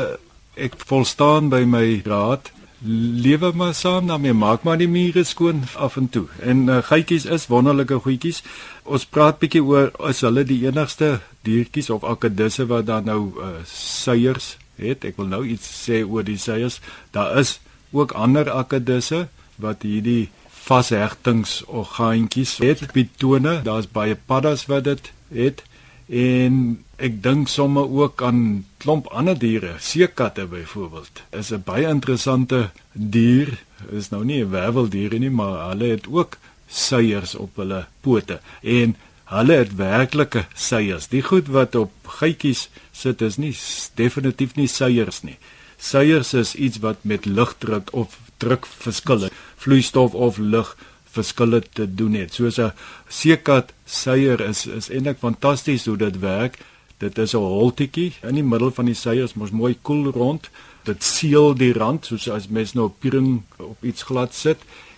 ek 0.60 0.75
volstaan 0.89 1.50
by 1.51 1.63
my 1.67 2.01
raad 2.05 2.51
lewe 2.86 3.51
maar 3.55 3.74
saam 3.74 4.07
daarmee 4.07 4.33
maak 4.33 4.63
maar 4.63 4.77
die 4.77 4.88
mure 4.88 5.24
skoon 5.24 5.63
af 5.75 5.98
en 5.98 6.09
toe. 6.09 6.27
En 6.39 6.67
uh, 6.67 6.77
geitjies 6.83 7.25
is 7.25 7.48
wonderlike 7.48 8.00
goedjies. 8.00 8.43
Ons 8.83 9.05
praat 9.05 9.39
bietjie 9.39 9.63
oor 9.63 9.91
is 10.09 10.21
hulle 10.21 10.43
die 10.48 10.65
enigste 10.65 11.19
diertjies 11.48 11.89
of 11.89 12.03
akkedisse 12.03 12.65
wat 12.71 12.86
dan 12.88 13.03
nou 13.09 13.21
uh, 13.38 13.48
seiers 13.67 14.57
het? 14.79 15.03
Ek 15.03 15.19
wil 15.19 15.27
nou 15.31 15.43
iets 15.45 15.67
sê 15.86 16.03
oor 16.07 16.24
die 16.24 16.39
seiers. 16.39 16.79
Daar 17.12 17.38
is 17.39 17.59
ook 17.91 18.12
ander 18.15 18.51
akkedisse 18.51 19.27
wat 19.59 19.83
hierdie 19.83 20.29
vashegtingsorgaantjies 20.69 22.57
het. 22.63 22.86
Pitone 22.95 23.62
daar's 23.65 23.89
baie 23.91 24.15
paddas 24.15 24.67
wat 24.71 24.83
dit 24.88 25.12
het 25.36 25.63
en 26.10 26.84
ek 26.98 27.22
dink 27.24 27.48
sommer 27.48 27.86
ook 27.86 28.22
aan 28.25 28.66
klomp 28.82 29.08
ander 29.13 29.38
diere, 29.38 29.75
seekatte 29.78 30.48
byvoorbeeld. 30.50 31.22
Is 31.32 31.51
'n 31.51 31.63
baie 31.66 31.88
interessante 31.88 32.72
dier. 32.94 33.63
Is 33.92 34.10
nou 34.10 34.25
nie 34.25 34.44
'n 34.44 34.50
werveldier 34.50 35.20
nie, 35.20 35.30
maar 35.30 35.70
hulle 35.70 35.86
het 35.86 36.08
ook 36.08 36.38
seiers 36.68 37.36
op 37.36 37.56
hulle 37.56 37.86
pote 38.01 38.39
en 38.62 38.96
hulle 39.24 39.54
het 39.54 39.75
werklike 39.75 40.46
seiers. 40.54 41.08
Die 41.08 41.22
goed 41.22 41.48
wat 41.48 41.75
op 41.75 41.92
geitjies 42.20 42.70
sit 42.92 43.22
is 43.22 43.38
nie 43.38 43.56
definitief 43.96 44.56
nie 44.56 44.68
seiers 44.68 45.22
nie. 45.22 45.38
Seiers 45.78 46.34
is 46.34 46.56
iets 46.56 46.80
wat 46.80 46.98
met 47.01 47.25
lugdruk 47.25 47.94
of 47.94 48.18
drukverskille, 48.38 49.30
vloeistof 49.56 50.13
of 50.13 50.38
lug 50.38 50.75
verskille 51.12 51.62
te 51.74 51.86
doen 51.96 52.13
het. 52.13 52.34
Soos 52.34 52.58
'n 52.58 52.72
seekat 53.08 53.74
seier 53.86 54.42
is 54.42 54.66
is 54.66 54.89
eintlik 54.89 55.18
fantasties 55.18 55.86
hoe 55.86 55.98
dit 55.98 56.20
werk. 56.20 56.58
Dit 56.98 57.18
is 57.18 57.34
'n 57.34 57.38
holtetjie 57.38 58.13
in 58.22 58.36
die 58.36 58.44
middel 58.44 58.72
van 58.72 58.86
die 58.86 58.96
seiers, 58.96 59.34
mos 59.34 59.51
mooi 59.51 59.78
koel 59.82 60.01
cool 60.01 60.13
rond. 60.13 60.50
Dit 60.84 61.04
seël 61.04 61.54
die 61.54 61.74
rand 61.74 62.06
soos 62.06 62.30
as 62.30 62.48
mens 62.48 62.74
nou 62.74 62.89
piering 63.00 63.42
op 63.58 63.84
iets 63.84 64.04
glad 64.04 64.34
sit 64.34 64.58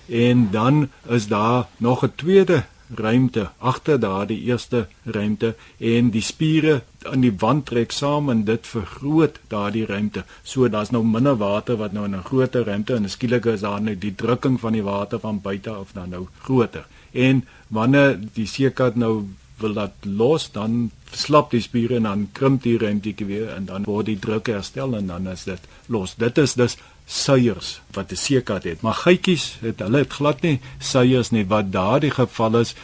en 0.10 0.52
dan 0.52 0.90
is 1.08 1.28
daar 1.28 1.68
nog 1.78 2.04
'n 2.04 2.12
tweede 2.16 2.64
ruimte 2.96 3.50
agter 3.58 4.00
daardie 4.00 4.40
eerste 4.44 4.88
ruimte 5.04 5.56
en 5.78 6.10
die 6.12 6.22
spiere 6.22 6.82
aan 7.08 7.24
die 7.26 7.34
wand 7.40 7.66
trek 7.66 7.92
saam 7.92 8.30
en 8.30 8.44
dit 8.46 8.68
vergroot 8.68 9.40
daardie 9.48 9.86
ruimte. 9.86 10.24
So 10.44 10.68
daar's 10.70 10.92
nou 10.92 11.04
minder 11.06 11.38
water 11.38 11.78
wat 11.78 11.94
nou 11.94 12.06
in 12.06 12.16
'n 12.16 12.24
groter 12.24 12.66
ruimte 12.66 12.96
en 12.96 13.10
skielik 13.10 13.46
is 13.46 13.62
daar 13.62 13.82
net 13.82 14.02
die 14.02 14.16
drukking 14.16 14.60
van 14.60 14.74
die 14.74 14.84
water 14.84 15.20
van 15.20 15.42
buite 15.42 15.70
af 15.70 15.92
dan 15.94 16.10
nou 16.10 16.28
groter. 16.42 16.86
En 17.12 17.46
wanneer 17.68 18.20
die 18.34 18.48
seekat 18.48 18.96
nou 18.96 19.26
wil 19.58 19.74
dat 19.74 19.92
los 20.02 20.52
dan 20.52 20.92
slap 21.12 21.52
die 21.52 21.62
spiere 21.62 21.96
en 21.96 22.04
dan 22.04 22.30
krimp 22.32 22.64
die 22.64 22.78
ruimte 22.78 23.26
weer 23.26 23.50
en 23.50 23.66
dan 23.66 23.84
word 23.84 24.06
die 24.06 24.20
druk 24.20 24.48
herstel 24.48 24.96
en 24.96 25.08
dan 25.08 25.28
is 25.28 25.44
dit 25.44 25.60
los. 25.86 26.16
Dit 26.16 26.38
is 26.38 26.54
dus 26.54 26.78
suiers 27.12 27.82
wat 27.92 28.12
'n 28.12 28.16
seekat 28.16 28.64
het. 28.64 28.82
Maar 28.82 28.94
geitjies 28.94 29.58
het 29.62 29.80
hulle 29.80 29.98
het 29.98 30.14
glad 30.14 30.42
nie 30.42 30.60
suiers 30.80 31.30
nie. 31.30 31.46
Wat 31.46 31.72
daardie 31.72 32.12
geval 32.12 32.60
is 32.60 32.76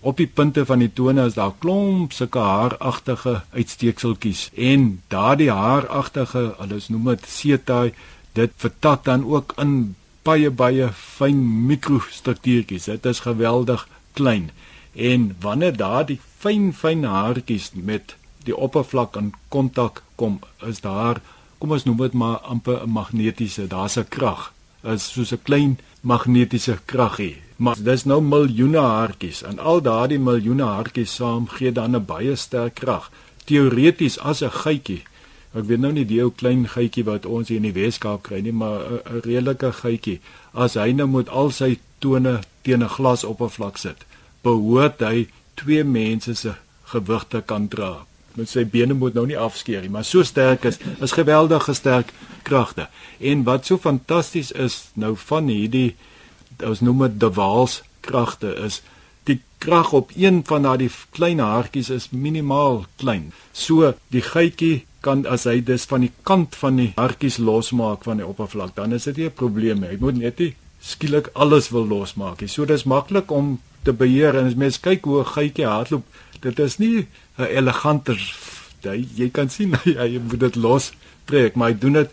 op 0.00 0.16
die 0.16 0.26
punte 0.26 0.66
van 0.66 0.78
die 0.78 0.92
tone 0.92 1.26
is 1.26 1.34
daar 1.34 1.54
klomp 1.58 2.12
sulke 2.12 2.38
haaragtige 2.38 3.42
uitsteekseltjies. 3.50 4.50
En 4.54 5.02
daardie 5.08 5.50
haaragtige 5.50 6.54
hulle 6.58 6.80
noem 6.88 7.04
dit 7.04 7.26
setae 7.26 7.92
dit 8.32 8.52
vertak 8.56 9.04
dan 9.04 9.24
ook 9.24 9.52
in 9.56 9.94
baie 10.22 10.50
baie 10.50 10.90
fyn 10.92 11.66
mikrostruktuurtjies. 11.66 12.84
Dit 12.84 13.06
is 13.06 13.20
geweldig 13.20 13.88
klein. 14.12 14.50
En 14.92 15.36
wanneer 15.40 15.76
daardie 15.76 16.20
fyn 16.38 16.72
fyn 16.72 17.04
haartjies 17.04 17.70
met 17.74 18.16
die 18.44 18.56
oppervlak 18.56 19.16
in 19.16 19.32
kontak 19.48 20.02
kom 20.14 20.40
is 20.66 20.80
daar 20.80 21.20
kom 21.58 21.74
ons 21.74 21.84
noem 21.84 21.98
dit 22.06 22.14
maar 22.14 22.38
amper 22.46 22.82
'n 22.82 22.90
magnetiese, 22.90 23.66
daar's 23.66 23.98
'n 23.98 24.08
krag. 24.08 24.52
Is 24.82 25.12
soos 25.12 25.32
'n 25.32 25.42
klein 25.42 25.78
magnetiese 26.00 26.78
kraggie. 26.84 27.36
Maar 27.56 27.76
dis 27.82 28.04
nou 28.04 28.20
miljoene 28.22 28.78
haartjies 28.78 29.42
en 29.42 29.58
al 29.58 29.82
daardie 29.82 30.18
miljoene 30.18 30.62
haartjies 30.62 31.14
saam 31.14 31.48
gee 31.48 31.72
dan 31.72 31.96
'n 31.96 32.04
baie 32.04 32.36
sterk 32.36 32.74
krag. 32.74 33.10
Teoreties 33.44 34.18
as 34.18 34.42
'n 34.42 34.50
geitjie. 34.50 35.02
Ek 35.54 35.64
weet 35.64 35.80
nou 35.80 35.92
nie 35.92 36.04
die 36.04 36.22
ou 36.22 36.30
klein 36.30 36.68
geitjie 36.68 37.04
wat 37.04 37.26
ons 37.26 37.48
hier 37.48 37.56
in 37.56 37.72
die 37.72 37.82
Weskaap 37.82 38.22
kry 38.22 38.40
nie, 38.40 38.52
maar 38.52 38.80
'n 38.80 39.20
redelike 39.20 39.72
geitjie. 39.72 40.20
As 40.52 40.74
hy 40.74 40.92
nou 40.92 41.08
moet 41.08 41.28
al 41.28 41.50
sy 41.50 41.78
tone 41.98 42.40
teen 42.62 42.82
'n 42.82 42.88
glasoppervlak 42.88 43.76
sit, 43.76 44.04
behoort 44.42 45.00
hy 45.00 45.28
twee 45.54 45.84
mense 45.84 46.34
se 46.34 46.54
gewigte 46.84 47.42
kan 47.46 47.68
dra 47.68 48.06
met 48.38 48.50
sy 48.50 48.64
bene 48.64 48.94
moet 48.94 49.16
nou 49.18 49.26
nie 49.26 49.38
afskeer 49.38 49.82
nie, 49.84 49.92
maar 49.92 50.06
so 50.06 50.22
sterk 50.26 50.64
is, 50.64 50.78
is 51.02 51.16
geweldige 51.16 51.74
sterk 51.74 52.12
kragte. 52.46 52.88
En 53.18 53.44
wat 53.48 53.66
so 53.66 53.78
fantasties 53.78 54.52
is 54.52 54.88
nou 54.94 55.16
van 55.28 55.50
hierdie 55.52 55.96
ons 56.64 56.80
noem 56.82 57.04
dit 57.06 57.20
De 57.22 57.30
Waals 57.34 57.82
kragte 58.02 58.54
is 58.64 58.80
die 59.28 59.38
krag 59.62 59.92
op 59.92 60.12
een 60.16 60.40
van 60.48 60.64
daardie 60.64 60.90
klein 61.14 61.42
haartjies 61.42 61.90
is 61.94 62.08
minimaal 62.10 62.84
klein. 62.96 63.32
So 63.52 63.92
die 64.14 64.24
geitjie 64.24 64.86
kan 65.04 65.26
as 65.30 65.44
hy 65.46 65.60
dis 65.62 65.84
van 65.90 66.06
die 66.06 66.12
kant 66.26 66.56
van 66.58 66.80
die 66.80 66.92
haartjies 66.96 67.38
losmaak 67.38 68.06
van 68.08 68.22
die 68.22 68.26
oppervlak, 68.26 68.74
dan 68.76 68.96
is 68.96 69.04
dit 69.04 69.16
nie 69.16 69.26
'n 69.26 69.38
probleem 69.42 69.80
nie. 69.80 69.90
Hy 69.90 69.98
moet 70.00 70.18
net 70.18 70.38
nie 70.38 70.54
skielik 70.80 71.30
alles 71.34 71.70
wil 71.70 71.86
losmaak 71.86 72.40
nie. 72.40 72.48
So 72.48 72.64
dis 72.64 72.84
maklik 72.84 73.30
om 73.30 73.60
te 73.82 73.92
beheer 73.92 74.36
en 74.36 74.46
as 74.46 74.54
mens 74.54 74.80
kyk 74.80 75.04
hoe 75.04 75.20
'n 75.20 75.32
geitjie 75.34 75.66
hardloop, 75.66 76.04
dit 76.40 76.58
is 76.58 76.78
nie 76.78 77.06
'n 77.38 77.46
eleganter 77.46 78.18
jy, 78.82 79.06
jy 79.16 79.28
kan 79.30 79.50
sien 79.50 79.74
hy, 79.84 79.94
hy 79.98 80.18
moet 80.18 80.40
dit 80.40 80.56
los 80.56 80.92
trek, 81.24 81.54
maar 81.54 81.72
hy 81.72 81.78
doen 81.78 81.92
dit 81.92 82.10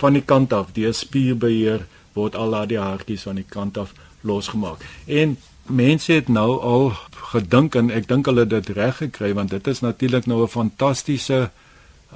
van 0.00 0.16
die 0.16 0.24
kant 0.24 0.52
af. 0.52 0.72
Die 0.76 0.90
spierbeheer 0.92 1.86
word 2.16 2.36
al 2.36 2.56
daai 2.56 2.78
haartjies 2.80 3.26
van 3.28 3.40
die 3.40 3.48
kant 3.48 3.78
af 3.78 3.94
losgemaak. 4.26 4.82
En 5.06 5.36
mense 5.70 6.12
het 6.12 6.28
nou 6.28 6.58
al 6.60 6.92
gedink 7.32 7.76
en 7.78 7.90
ek 7.94 8.08
dink 8.10 8.26
hulle 8.26 8.44
het 8.44 8.52
dit 8.52 8.72
reg 8.74 8.96
gekry 8.98 9.30
want 9.38 9.52
dit 9.54 9.66
is 9.70 9.82
natuurlik 9.84 10.26
nou 10.26 10.42
'n 10.42 10.50
fantastiese 10.50 11.50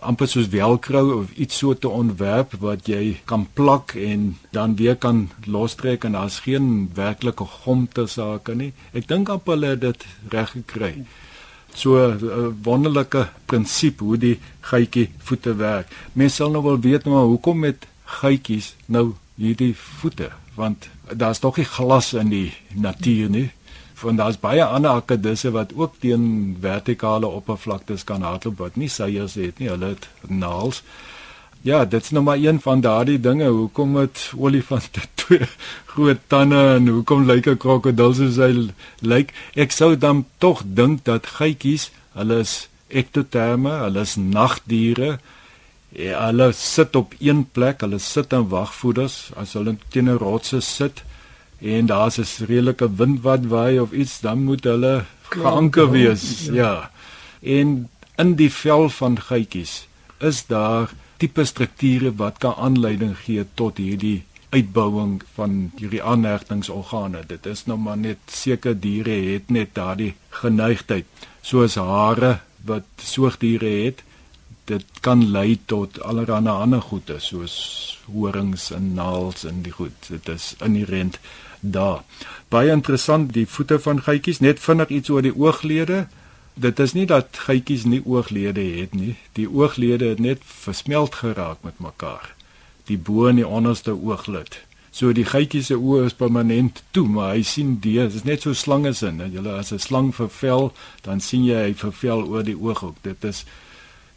amper 0.02 0.26
soos 0.28 0.48
velcro 0.50 1.20
of 1.20 1.30
iets 1.38 1.58
so 1.58 1.74
te 1.74 1.88
ontwerp 1.88 2.56
wat 2.58 2.86
jy 2.86 3.20
kan 3.24 3.46
plak 3.54 3.94
en 3.94 4.36
dan 4.50 4.76
weer 4.76 4.96
kan 4.96 5.30
lostrek 5.46 6.04
en 6.04 6.12
daar's 6.12 6.40
geen 6.40 6.90
werklike 6.94 7.44
gom 7.44 7.88
te 7.88 8.06
sake 8.06 8.54
nie. 8.54 8.72
Ek 8.92 9.08
dink 9.08 9.28
amper 9.28 9.54
hulle 9.54 9.66
het 9.66 9.80
dit 9.80 10.06
reg 10.30 10.50
gekry. 10.50 11.04
So 11.74 11.98
'n 11.98 12.20
uh, 12.22 12.52
wonderlike 12.62 13.28
prinsip 13.46 14.00
hoe 14.00 14.16
die 14.18 14.38
geitjie 14.60 15.10
voete 15.18 15.54
werk. 15.54 15.90
Mense 16.12 16.36
sal 16.36 16.50
nou 16.50 16.62
wel 16.62 16.80
weet 16.80 17.04
maar 17.04 17.26
hoekom 17.26 17.58
met 17.58 17.86
geitjies 18.04 18.74
nou 18.86 19.14
hierdie 19.34 19.74
voete 19.76 20.30
want 20.54 20.88
daar's 21.12 21.38
tog 21.38 21.56
nie 21.56 21.66
glas 21.66 22.12
in 22.12 22.28
die 22.28 22.52
natuur 22.74 23.30
nie. 23.30 23.50
Want 24.00 24.18
daar's 24.18 24.38
baie 24.38 24.64
ander 24.64 24.90
akkedisse 24.90 25.50
wat 25.50 25.74
ook 25.74 25.94
teen 25.98 26.56
vertikale 26.60 27.26
oppervlaktes 27.26 28.04
kan 28.04 28.22
hardloop 28.22 28.58
wat 28.58 28.76
nie 28.76 28.88
seiers 28.88 29.34
het 29.34 29.58
nie, 29.58 29.68
hulle 29.68 29.94
het 29.94 30.08
naels. 30.28 30.82
Ja, 31.64 31.84
dit's 31.88 32.10
nou 32.12 32.20
maar 32.24 32.36
een 32.36 32.60
van 32.60 32.80
daardie 32.84 33.20
dinge. 33.20 33.46
Hoekom 33.48 33.96
het 33.96 34.32
olifante 34.36 35.00
twee 35.20 35.46
groot 35.86 36.18
tande 36.26 36.58
en 36.76 36.88
hoekom 36.88 37.24
lyk 37.24 37.46
'n 37.48 37.56
krokodil 37.56 38.12
soos 38.14 38.36
hy 38.36 38.68
lyk? 39.00 39.32
Ek 39.56 39.72
sou 39.72 39.96
dan 39.96 40.26
tog 40.38 40.60
dink 40.64 41.04
dat 41.08 41.26
geitjies, 41.40 41.88
hulle 42.12 42.42
is 42.44 42.68
ektoterme, 42.88 43.70
hulle 43.80 44.00
is 44.00 44.16
nagdiere. 44.16 45.18
Ja, 45.88 46.26
hulle 46.26 46.52
sit 46.52 46.96
op 46.96 47.14
een 47.18 47.46
plek, 47.52 47.80
hulle 47.80 47.98
sit 47.98 48.32
in 48.32 48.44
wagvoeders 48.48 49.32
as 49.36 49.54
hulle 49.56 49.76
teen 49.88 50.10
'n 50.10 50.20
rotse 50.20 50.60
sit 50.60 51.00
en 51.60 51.86
daar's 51.86 52.18
'n 52.18 52.44
redelike 52.44 52.88
wind 52.96 53.22
wat 53.22 53.46
waai 53.48 53.80
of 53.80 53.92
iets, 53.92 54.20
dan 54.20 54.44
moet 54.44 54.64
hulle 54.64 55.04
geanker 55.30 55.90
wees. 55.90 56.44
Ja. 56.52 56.90
En 57.40 57.88
in 58.16 58.34
die 58.34 58.52
vel 58.52 58.88
van 58.88 59.16
geitjies 59.20 59.88
is 60.20 60.46
daar 60.46 60.92
tipe 61.18 61.44
strukture 61.44 62.14
wat 62.20 62.38
kan 62.38 62.54
aanleiding 62.58 63.16
gee 63.24 63.44
tot 63.54 63.78
hierdie 63.82 64.22
uitbouing 64.54 65.22
van 65.34 65.54
hierdie 65.78 66.02
aanhegtingsorgane. 66.02 67.24
Dit 67.26 67.46
is 67.50 67.64
nou 67.66 67.78
maar 67.78 67.98
net 67.98 68.18
sekere 68.30 68.78
diere 68.78 69.16
het 69.32 69.50
net 69.50 69.74
daardie 69.78 70.14
geneigtheid, 70.42 71.06
soos 71.42 71.78
hare 71.80 72.38
wat 72.68 72.86
soogdiere 73.02 73.72
het. 73.84 74.04
Dit 74.64 75.00
kan 75.04 75.26
lei 75.30 75.58
tot 75.68 76.00
allerlei 76.00 76.54
ander 76.54 76.80
goede 76.80 77.18
soos 77.20 77.56
horings 78.08 78.70
en 78.72 78.94
naels 78.94 79.44
en 79.44 79.62
die 79.62 79.72
goed. 79.72 80.08
Dit 80.08 80.28
is 80.28 80.54
inherent 80.64 81.18
daar. 81.60 82.02
Baie 82.48 82.72
interessant 82.72 83.32
die 83.32 83.46
voete 83.48 83.78
van 83.80 84.02
geitjies, 84.02 84.40
net 84.40 84.60
vinnig 84.60 84.88
iets 84.88 85.10
oor 85.10 85.24
die 85.24 85.34
ooglede. 85.36 86.06
Dit 86.54 86.78
is 86.78 86.92
nie 86.94 87.06
dat 87.06 87.34
geitjies 87.48 87.82
nie 87.84 88.02
ooglede 88.06 88.62
het 88.62 88.94
nie. 88.94 89.16
Die 89.34 89.48
ooglede 89.50 90.12
het 90.12 90.20
net 90.22 90.42
versmelt 90.46 91.14
geraak 91.14 91.62
met 91.66 91.78
mekaar. 91.82 92.30
Die 92.86 92.98
bo 92.98 93.26
en 93.26 93.40
die 93.40 93.46
onderste 93.46 93.90
ooglid. 93.90 94.60
So 94.94 95.10
die 95.12 95.26
geitjie 95.26 95.64
se 95.66 95.74
oë 95.74 96.04
is 96.06 96.14
permanent 96.14 96.84
toe, 96.94 97.08
maar 97.10 97.32
hy 97.34 97.42
sien 97.42 97.80
die, 97.82 97.96
dit 97.98 98.14
is 98.14 98.22
net 98.22 98.46
so 98.46 98.54
slange 98.54 98.92
sin. 98.94 99.18
Jy 99.18 99.42
as 99.50 99.72
'n 99.72 99.78
slang 99.78 100.14
vervel, 100.14 100.72
dan 101.02 101.20
sien 101.20 101.44
jy 101.44 101.58
hy 101.64 101.74
vervel 101.74 102.22
oor 102.22 102.44
die 102.44 102.56
oog 102.56 102.84
ook. 102.84 103.02
Dit 103.02 103.24
is 103.24 103.44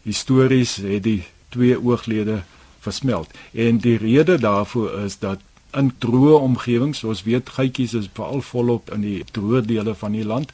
histories 0.04 0.76
het 0.76 1.04
die 1.04 1.24
twee 1.50 1.82
ooglede 1.82 2.44
versmelt. 2.80 3.30
En 3.54 3.78
die 3.78 3.98
rede 3.98 4.38
daarvoor 4.38 5.00
is 5.00 5.18
dat 5.20 5.40
in 5.74 5.92
droë 5.98 6.40
omgewings, 6.40 7.00
soos 7.00 7.24
weet 7.24 7.50
geitjies 7.50 7.94
is 7.94 8.10
veral 8.14 8.42
volop 8.42 8.94
in 8.94 9.02
die 9.02 9.24
droë 9.32 9.66
dele 9.66 9.96
van 9.96 10.12
die 10.12 10.26
land 10.26 10.54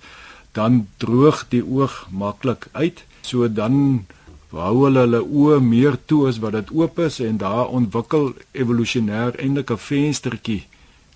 dan 0.54 0.88
droog 0.98 1.46
die 1.50 1.64
oog 1.66 2.08
maklik 2.12 2.68
uit. 2.72 3.04
So 3.22 3.48
dan 3.48 4.06
hou 4.54 4.76
hulle 4.84 5.06
hulle 5.06 5.22
oë 5.24 5.58
meer 5.66 5.98
toe 6.06 6.28
as 6.30 6.38
wat 6.44 6.54
dit 6.58 6.72
oop 6.78 7.00
is 7.02 7.20
en 7.26 7.40
daar 7.42 7.72
ontwikkel 7.74 8.34
evolusionêr 8.52 9.40
eintlik 9.40 9.72
'n 9.72 9.86
venstertjie 9.88 10.64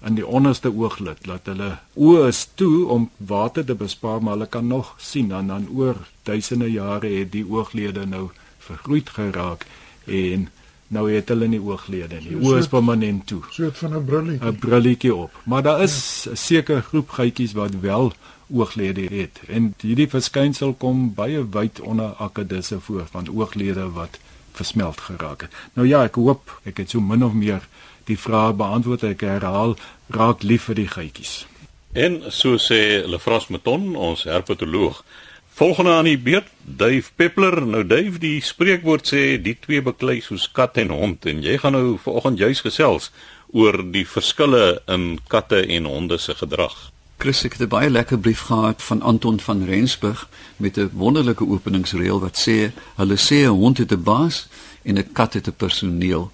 in 0.07 0.15
die 0.15 0.25
onderste 0.25 0.69
ooglid 0.69 1.25
laat 1.29 1.45
hulle 1.51 1.69
oë 1.95 2.27
is 2.27 2.41
toe 2.55 2.87
om 2.95 3.09
water 3.17 3.65
te 3.65 3.75
bespaar 3.75 4.21
maar 4.21 4.37
hulle 4.37 4.49
kan 4.55 4.67
nog 4.67 4.93
sien 4.97 5.31
en 5.31 5.47
dan 5.47 5.67
oor 5.69 5.95
duisende 6.23 6.71
jare 6.71 7.07
het 7.07 7.31
die 7.31 7.45
ooglede 7.45 8.05
nou 8.05 8.29
vergroei 8.67 9.03
geraak 9.05 9.65
en 10.05 10.49
nou 10.87 11.11
het 11.11 11.29
hulle 11.29 11.47
nie 11.47 11.59
ooglede 11.59 12.21
nie. 12.23 12.37
Oë 12.39 12.61
is 12.61 12.69
permanent 12.71 13.25
toe. 13.27 13.41
So 13.51 13.65
'n 13.67 14.05
brilletjie. 14.05 14.49
'n 14.49 14.59
Brilletjie 14.59 15.15
op. 15.15 15.31
Maar 15.45 15.63
daar 15.63 15.81
is 15.83 16.27
'n 16.29 16.35
sekere 16.35 16.81
groep 16.81 17.09
geitjies 17.09 17.53
wat 17.53 17.71
wel 17.81 18.13
ooglede 18.49 19.07
het. 19.15 19.39
En 19.47 19.73
hierdie 19.81 20.09
verskynsel 20.09 20.73
kom 20.73 21.13
baie 21.13 21.49
wyd 21.49 21.79
onder 21.79 22.05
akkedisse 22.05 22.79
voor 22.79 23.07
van 23.11 23.27
ooglede 23.29 23.91
wat 23.91 24.19
versmelt 24.51 25.01
geraak 25.01 25.41
het. 25.41 25.53
Nou 25.73 25.87
ja, 25.87 26.03
ek 26.03 26.15
hoop 26.15 26.59
ek 26.63 26.77
het 26.77 26.89
so 26.89 26.99
min 26.99 27.25
of 27.25 27.33
meer 27.33 27.67
die 28.03 28.19
vrae 28.19 28.53
beantwoord. 28.53 29.03
Ek 29.03 29.21
herhaal, 29.21 29.75
raak 30.07 30.43
lief 30.43 30.63
vir 30.69 30.75
die 30.75 30.87
geitjies. 30.87 31.45
En 31.97 32.21
so 32.29 32.57
sê 32.61 33.03
Lefras 33.07 33.47
Meton, 33.47 33.95
ons 33.95 34.23
herpetoloog. 34.23 35.03
Volgende 35.57 35.91
aan 35.91 36.05
die 36.05 36.19
beurt, 36.19 36.45
Dave 36.61 37.09
Peppler. 37.15 37.65
Nou 37.65 37.79
Dave, 37.81 38.19
die 38.21 38.43
spreekwoord 38.45 39.07
sê 39.09 39.21
die 39.41 39.55
twee 39.57 39.81
beklei 39.81 40.19
soos 40.21 40.43
kat 40.53 40.75
en 40.77 40.91
hond 40.93 41.25
en 41.25 41.39
jy 41.41 41.55
gaan 41.57 41.73
nou 41.73 41.95
vanoggend 42.03 42.37
juis 42.37 42.61
gesels 42.61 43.07
oor 43.57 43.79
die 43.95 44.03
verskille 44.05 44.83
in 44.85 45.07
katte 45.33 45.63
en 45.65 45.89
honde 45.89 46.19
se 46.21 46.35
gedrag. 46.37 46.75
Chris 47.17 47.41
ek 47.49 47.57
het 47.57 47.65
'n 47.65 47.73
baie 47.73 47.89
lekker 47.89 48.19
brief 48.21 48.43
gehad 48.53 48.83
van 48.85 49.01
Anton 49.01 49.39
van 49.39 49.65
Rensburg 49.65 50.29
met 50.57 50.77
'n 50.77 50.91
wonderlike 50.93 51.49
openingsreël 51.49 52.19
wat 52.19 52.37
sê 52.37 52.69
hulle 52.95 53.17
sê 53.17 53.49
'n 53.49 53.57
hond 53.57 53.77
het 53.77 53.91
'n 53.91 54.03
baas 54.03 54.47
en 54.83 54.97
'n 54.97 55.11
kat 55.11 55.33
het 55.33 55.47
'n 55.47 55.57
personeel. 55.57 56.31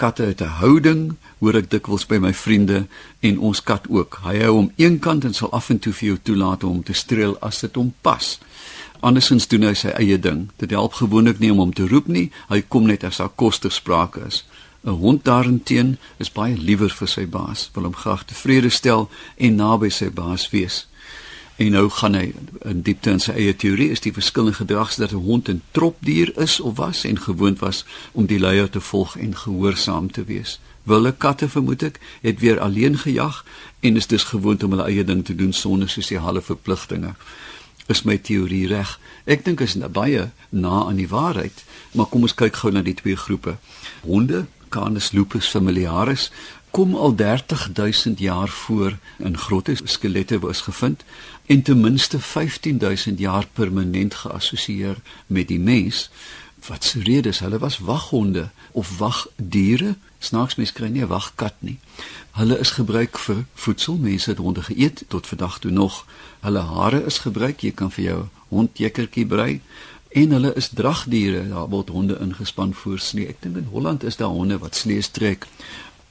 Katte 0.00 0.22
het 0.22 0.40
'n 0.40 0.44
houding, 0.44 1.16
hoor 1.38 1.54
ek 1.54 1.70
dikwels 1.70 2.06
by 2.06 2.16
my 2.16 2.32
vriende 2.34 2.86
en 3.20 3.38
ons 3.38 3.62
kat 3.62 3.84
ook. 3.88 4.20
Hy 4.22 4.38
hou 4.40 4.56
om 4.56 4.72
een 4.76 4.98
kant 4.98 5.24
en 5.24 5.34
sal 5.34 5.52
af 5.52 5.68
en 5.68 5.78
toe 5.78 5.92
vir 5.92 6.06
jou 6.08 6.18
toelaat 6.22 6.64
om 6.64 6.82
te 6.82 6.92
streel 6.92 7.38
as 7.40 7.60
dit 7.60 7.74
hom 7.74 7.94
pas. 8.00 8.38
Andersins 9.00 9.48
doen 9.48 9.62
hy 9.62 9.74
sy 9.74 9.88
eie 9.88 10.18
ding. 10.18 10.48
Dit 10.56 10.70
help 10.70 10.92
gewoonlik 10.92 11.38
nie 11.38 11.50
om 11.52 11.58
hom 11.58 11.72
te 11.72 11.88
roep 11.88 12.06
nie. 12.06 12.30
Hy 12.48 12.60
kom 12.60 12.86
net 12.86 13.04
as 13.04 13.16
daar 13.16 13.28
kos 13.28 13.58
ter 13.58 13.70
sprake 13.72 14.20
is. 14.26 14.44
'n 14.84 14.90
Hond 14.90 15.24
daarenteen 15.24 15.98
is 16.16 16.32
baie 16.32 16.56
liewer 16.56 16.90
vir 16.90 17.08
sy 17.08 17.26
baas, 17.26 17.70
wil 17.74 17.84
hom 17.84 17.94
graag 17.94 18.24
tevrede 18.24 18.70
stel 18.70 19.10
en 19.36 19.54
naby 19.54 19.90
sy 19.90 20.10
baas 20.10 20.50
wees. 20.50 20.86
En 21.60 21.70
nou 21.70 21.90
gaan 21.92 22.14
hy 22.16 22.30
in 22.64 22.78
diepte 22.80 23.10
in 23.12 23.18
sy 23.20 23.34
eie 23.36 23.52
teorie 23.52 23.90
is 23.92 24.00
die 24.00 24.14
verskillende 24.16 24.56
gedrags 24.56 24.96
dat 24.96 25.12
'n 25.12 25.24
hond 25.28 25.48
'n 25.48 25.62
tropdier 25.76 26.32
is 26.40 26.60
of 26.60 26.76
was 26.76 27.04
en 27.04 27.20
gewoond 27.20 27.58
was 27.58 27.84
om 28.12 28.26
die 28.26 28.38
leier 28.38 28.70
te 28.70 28.80
volg 28.80 29.16
en 29.16 29.36
gehoorsaam 29.36 30.10
te 30.12 30.24
wees. 30.24 30.60
Wille 30.82 31.12
katte 31.12 31.48
vermoed 31.48 31.82
ek 31.82 32.00
het 32.20 32.40
weer 32.40 32.60
alleen 32.60 32.98
gejag 32.98 33.44
en 33.80 33.96
is 33.96 34.06
dus 34.06 34.22
gewoond 34.22 34.62
om 34.62 34.70
hulle 34.70 34.88
eie 34.88 35.04
ding 35.04 35.24
te 35.24 35.34
doen 35.34 35.52
sonder 35.52 36.18
halve 36.18 36.42
verpligtinge. 36.42 37.14
Is 37.86 38.02
my 38.02 38.18
teorie 38.18 38.66
reg? 38.66 39.00
Ek 39.24 39.44
dink 39.44 39.60
is 39.60 39.76
baie 39.92 40.30
na 40.48 40.84
aan 40.84 40.96
die 40.96 41.08
waarheid, 41.08 41.64
maar 41.92 42.06
kom 42.06 42.22
ons 42.22 42.34
kyk 42.34 42.56
gou 42.56 42.72
na 42.72 42.82
die 42.82 42.94
twee 42.94 43.16
groepe. 43.16 43.56
Honde 44.00 44.46
Canis 44.70 45.10
lupus 45.12 45.48
familiaris 45.48 46.30
kom 46.70 46.94
al 46.94 47.14
30000 47.14 48.18
jaar 48.18 48.48
voor 48.48 48.98
in 49.18 49.38
grotte 49.38 49.76
skelette 49.84 50.38
was 50.38 50.60
gevind 50.60 51.04
en 51.46 51.62
ten 51.62 51.80
minste 51.80 52.18
15000 52.18 53.18
jaar 53.18 53.46
permanent 53.52 54.14
geassosieer 54.14 54.96
met 55.26 55.48
die 55.48 55.60
mens. 55.60 56.10
Wat 56.66 56.84
se 56.84 57.02
redes 57.02 57.38
hulle 57.38 57.58
was 57.58 57.78
waghonde 57.78 58.50
of 58.70 58.98
wagdiere. 58.98 59.96
Snaaks 60.18 60.54
mens 60.54 60.72
kry 60.72 60.88
nie 60.88 61.02
'n 61.02 61.06
wagkat 61.06 61.54
nie. 61.58 61.78
Hulle 62.30 62.58
is 62.58 62.70
gebruik 62.70 63.18
vir 63.18 63.44
voedsel. 63.54 63.96
Mense 63.96 64.30
het 64.30 64.38
honde 64.38 64.62
geëet 64.62 65.04
tot 65.08 65.26
vandag 65.26 65.58
toe 65.58 65.70
nog. 65.70 66.06
Hulle 66.40 66.58
hare 66.60 67.04
is 67.04 67.18
gebruik. 67.18 67.60
Jy 67.60 67.70
kan 67.70 67.90
vir 67.90 68.04
jou 68.04 68.24
hond 68.48 68.78
jekkertjie 68.78 69.26
brei. 69.26 69.60
En 70.08 70.30
hulle 70.30 70.54
is 70.54 70.68
dragdiere. 70.68 71.48
Daar 71.48 71.68
word 71.68 71.88
honde 71.88 72.18
ingespan 72.20 72.74
voor 72.74 72.98
slee. 72.98 73.26
Ek 73.26 73.36
dink 73.40 73.56
in 73.56 73.68
Holland 73.70 74.04
is 74.04 74.16
daar 74.16 74.28
honde 74.28 74.58
wat 74.58 74.76
slees 74.76 75.08
trek 75.08 75.46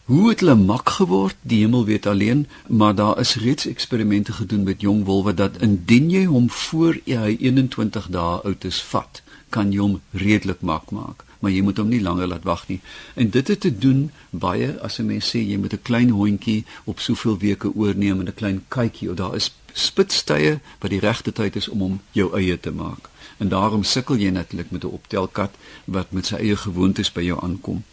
hoe 0.10 0.30
het 0.30 0.40
hulle 0.40 0.56
mak 0.56 0.90
geword? 0.90 1.36
Die 1.42 1.60
hemel 1.62 1.86
weet 1.86 2.06
alleen 2.06 2.48
maar 2.68 2.96
daar 2.96 3.20
is 3.20 3.36
reeds 3.36 3.66
eksperimente 3.66 4.34
gedoen 4.34 4.64
met 4.64 4.82
jong 4.82 5.04
wolwe 5.06 5.34
dat 5.34 5.62
indien 5.62 6.10
jy 6.10 6.24
hom 6.26 6.50
voor 6.50 6.98
hy 7.06 7.36
21 7.38 8.08
dae 8.10 8.40
oud 8.42 8.66
is 8.66 8.80
vat 8.82 9.22
kan 9.54 9.70
jy 9.74 9.84
hom 9.84 10.00
redelik 10.12 10.62
mak 10.66 10.90
maak. 10.90 11.22
Maar 11.40 11.54
jy 11.54 11.62
moet 11.62 11.78
hom 11.78 11.92
nie 11.94 12.02
langer 12.02 12.28
laat 12.28 12.48
wag 12.50 12.66
nie. 12.68 12.80
En 13.14 13.30
dit 13.30 13.48
het 13.48 13.62
te 13.62 13.70
doen 13.70 14.10
baie 14.30 14.72
as 14.82 14.98
'n 14.98 15.06
mens 15.06 15.30
sê 15.30 15.46
jy 15.46 15.58
moet 15.58 15.74
'n 15.74 15.82
klein 15.82 16.10
hondjie 16.10 16.66
op 16.84 17.00
soveel 17.00 17.38
weke 17.38 17.76
oorneem 17.76 18.20
en 18.20 18.28
'n 18.28 18.42
klein 18.42 18.64
kykie 18.68 19.10
of 19.10 19.16
daar 19.16 19.36
is 19.36 19.54
spitstye 19.74 20.60
wat 20.80 20.90
die 20.90 21.00
regte 21.00 21.32
tyd 21.32 21.56
is 21.56 21.68
om 21.68 21.80
hom 21.80 22.00
jou 22.12 22.34
eie 22.34 22.60
te 22.60 22.72
maak. 22.72 23.10
En 23.38 23.50
daarom 23.50 23.84
sukkel 23.84 24.16
jy 24.16 24.30
natuurlik 24.30 24.72
met 24.72 24.84
'n 24.84 24.88
optelkat 24.88 25.52
wat 25.86 26.12
met 26.12 26.26
sy 26.26 26.36
eie 26.36 26.56
gewoontes 26.56 27.12
by 27.12 27.22
jou 27.22 27.40
aankom. 27.42 27.84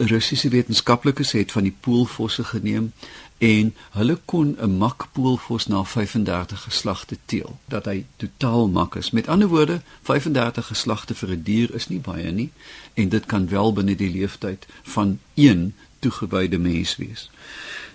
Russiese 0.00 0.48
wetenskaplikes 0.48 1.32
het 1.32 1.52
van 1.52 1.62
die 1.62 1.76
poolvosse 1.80 2.44
geneem 2.44 2.92
en 3.38 3.74
hulle 3.90 4.18
kon 4.24 4.56
'n 4.58 4.76
makpoolvos 4.76 5.66
na 5.66 5.84
35 5.84 6.62
geslagte 6.62 7.16
teel 7.24 7.58
dat 7.64 7.84
hy 7.84 8.04
totaal 8.16 8.68
mak 8.68 8.94
is. 8.94 9.10
Met 9.10 9.28
ander 9.28 9.48
woorde, 9.48 9.80
35 10.02 10.66
geslagte 10.66 11.14
vir 11.14 11.30
'n 11.30 11.42
dier 11.42 11.74
is 11.74 11.88
nie 11.88 12.00
baie 12.00 12.30
nie 12.32 12.50
en 12.94 13.08
dit 13.08 13.26
kan 13.26 13.48
wel 13.48 13.72
binne 13.72 13.96
die 13.96 14.10
leeftyd 14.10 14.66
van 14.82 15.18
een 15.34 15.74
toegewyde 15.98 16.58
mens 16.58 16.96
wees. 16.96 17.30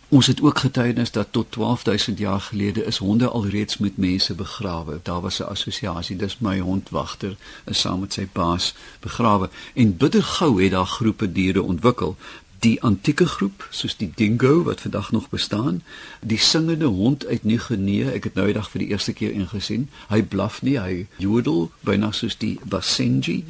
Ons 0.10 0.28
het 0.28 0.42
ook 0.42 0.60
getuienis 0.60 1.12
dat 1.12 1.28
tot 1.32 1.52
12000 1.52 2.18
jaar 2.18 2.42
gelede 2.42 2.86
is 2.86 2.98
honde 2.98 3.30
alreeds 3.30 3.78
met 3.78 3.98
mense 3.98 4.34
begrawe. 4.34 5.00
Daar 5.04 5.22
was 5.22 5.40
'n 5.40 5.44
assosiasie, 5.44 6.16
dis 6.16 6.38
my 6.40 6.60
hondwagter 6.60 7.36
is 7.66 7.80
saam 7.80 8.00
met 8.00 8.14
sy 8.14 8.28
baas 8.32 8.76
begrawe. 9.00 9.50
En 9.74 9.98
bittergou 9.98 10.64
het 10.64 10.72
daar 10.72 10.86
groepe 10.86 11.32
diere 11.32 11.62
ontwikkel. 11.62 12.16
Die 12.60 12.82
antieke 12.82 13.26
groep, 13.26 13.68
soos 13.70 13.98
die 13.98 14.12
dingo 14.16 14.64
wat 14.64 14.82
vandag 14.82 15.12
nog 15.12 15.30
bestaan, 15.30 15.84
die 16.22 16.38
singende 16.38 16.86
hond 16.86 17.26
uit 17.26 17.44
Nieu-Guinea, 17.44 18.10
ek 18.10 18.24
het 18.24 18.34
nou 18.34 18.48
eendag 18.48 18.70
vir 18.70 18.80
die 18.80 18.90
eerste 18.90 19.14
keer 19.14 19.32
ingesien. 19.32 19.90
Hy 20.08 20.24
blaf 20.24 20.62
nie, 20.62 20.80
hy 20.80 21.08
jodel 21.18 21.72
byna 21.80 22.12
soos 22.12 22.38
die 22.38 22.60
basenji. 22.64 23.46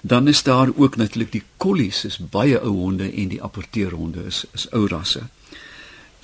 Dan 0.00 0.28
is 0.28 0.42
daar 0.42 0.70
ook 0.74 0.96
natuurlik 0.96 1.32
die 1.32 1.42
collies, 1.56 2.04
is 2.04 2.18
baie 2.18 2.60
ou 2.60 2.70
honde 2.70 3.12
en 3.12 3.28
die 3.28 3.42
apporteerhonde 3.42 4.24
is 4.24 4.44
is 4.52 4.70
ou 4.70 4.86
rasse 4.86 5.22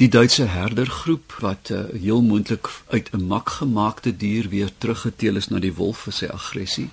die 0.02 0.10
Duitse 0.10 0.48
herdergroep 0.50 1.36
wat 1.38 1.68
uh, 1.70 1.84
heel 1.94 2.22
moontlik 2.22 2.68
uit 2.88 3.10
'n 3.12 3.26
mak 3.26 3.48
gemaakte 3.50 4.16
dier 4.16 4.48
weer 4.48 4.70
teruggeteel 4.78 5.36
is 5.36 5.48
na 5.48 5.58
die 5.58 5.74
wolf 5.74 5.98
vir 5.98 6.12
sy 6.12 6.26
aggressie. 6.26 6.90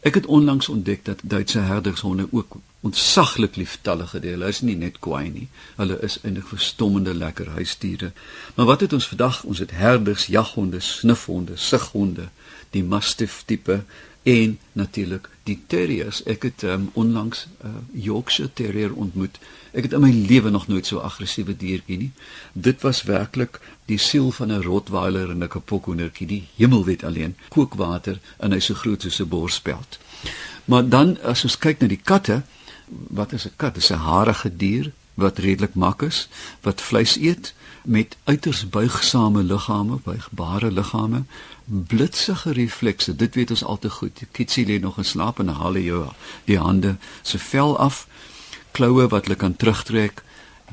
Ek 0.00 0.14
het 0.14 0.26
onlangs 0.26 0.68
ontdek 0.68 1.04
dat 1.04 1.20
Duitse 1.22 1.58
herdershonde 1.58 2.28
ook 2.30 2.56
ontsaglik 2.80 3.56
lieftallige 3.56 4.20
diere. 4.20 4.36
Hulle 4.36 4.48
is 4.48 4.60
nie 4.60 4.76
net 4.76 4.98
kwaai 4.98 5.28
nie. 5.28 5.48
Hulle 5.76 5.98
is 6.00 6.18
eintlik 6.22 6.46
verstommende 6.46 7.14
lekker 7.14 7.48
huisdiere. 7.48 8.12
Maar 8.54 8.66
wat 8.66 8.80
het 8.80 8.92
ons 8.92 9.08
vandag? 9.08 9.42
Ons 9.42 9.58
het 9.58 9.70
herders, 9.70 10.26
jaghonde, 10.26 10.80
snufhonde, 10.80 11.56
sighonde, 11.56 12.28
die 12.70 12.84
mastiff 12.84 13.42
tipe 13.44 13.84
en 14.26 14.58
natuurlik 14.72 15.28
die 15.46 15.58
terriers. 15.66 16.22
Ek 16.26 16.42
het 16.42 16.62
um, 16.66 16.88
onlangs 16.98 17.46
'n 17.46 17.66
uh, 17.66 18.02
Yorkshire 18.04 18.52
terrier 18.52 18.94
ontmoet. 18.94 19.38
Ek 19.70 19.82
het 19.82 19.92
in 19.92 20.00
my 20.00 20.10
lewe 20.10 20.50
nog 20.50 20.66
nooit 20.66 20.86
so 20.86 20.98
aggressiewe 20.98 21.56
diertjie 21.56 21.98
nie. 21.98 22.12
Dit 22.52 22.82
was 22.82 23.02
werklik 23.02 23.60
die 23.84 23.98
siel 23.98 24.30
van 24.30 24.52
'n 24.52 24.62
rotweiler 24.62 25.30
en 25.30 25.42
'n 25.42 25.48
kapokhoendertjie, 25.48 26.26
die 26.26 26.48
hemel 26.56 26.84
weet 26.84 27.04
alleen. 27.04 27.36
Kookwater 27.48 28.18
en 28.36 28.52
hy 28.52 28.58
so 28.60 28.74
groot 28.74 29.02
soos 29.02 29.20
'n 29.20 29.28
borspeld. 29.28 29.98
Maar 30.64 30.88
dan 30.88 31.22
as 31.22 31.44
ons 31.44 31.58
kyk 31.58 31.80
na 31.80 31.86
die 31.86 32.02
katte, 32.02 32.42
wat 32.88 33.32
is 33.32 33.46
'n 33.46 33.52
kat? 33.56 33.74
Dit 33.74 33.82
is 33.82 33.90
'n 33.90 34.02
harige 34.10 34.56
dier 34.56 34.92
wat 35.14 35.38
redelik 35.38 35.74
mak 35.74 36.02
is, 36.02 36.28
wat 36.60 36.80
vleis 36.80 37.16
eet 37.16 37.54
met 37.86 38.16
uiters 38.24 38.68
buigsame 38.68 39.42
liggame, 39.42 39.98
buigbare 40.04 40.72
liggame, 40.72 41.22
blitsige 41.64 42.52
reflekse. 42.52 43.16
Dit 43.16 43.34
weet 43.34 43.50
ons 43.50 43.64
al 43.64 43.78
te 43.78 43.90
goed. 43.90 44.22
Kitsie 44.32 44.66
lê 44.66 44.80
nog 44.80 44.98
in 44.98 45.04
slaap 45.04 45.38
en 45.38 45.48
haal 45.48 45.78
jou 45.78 46.04
die 46.44 46.58
hande 46.58 46.96
se 47.22 47.38
vel 47.38 47.78
af, 47.78 48.06
kloue 48.70 49.06
wat 49.08 49.26
hulle 49.26 49.38
kan 49.38 49.56
terugtrek, 49.56 50.22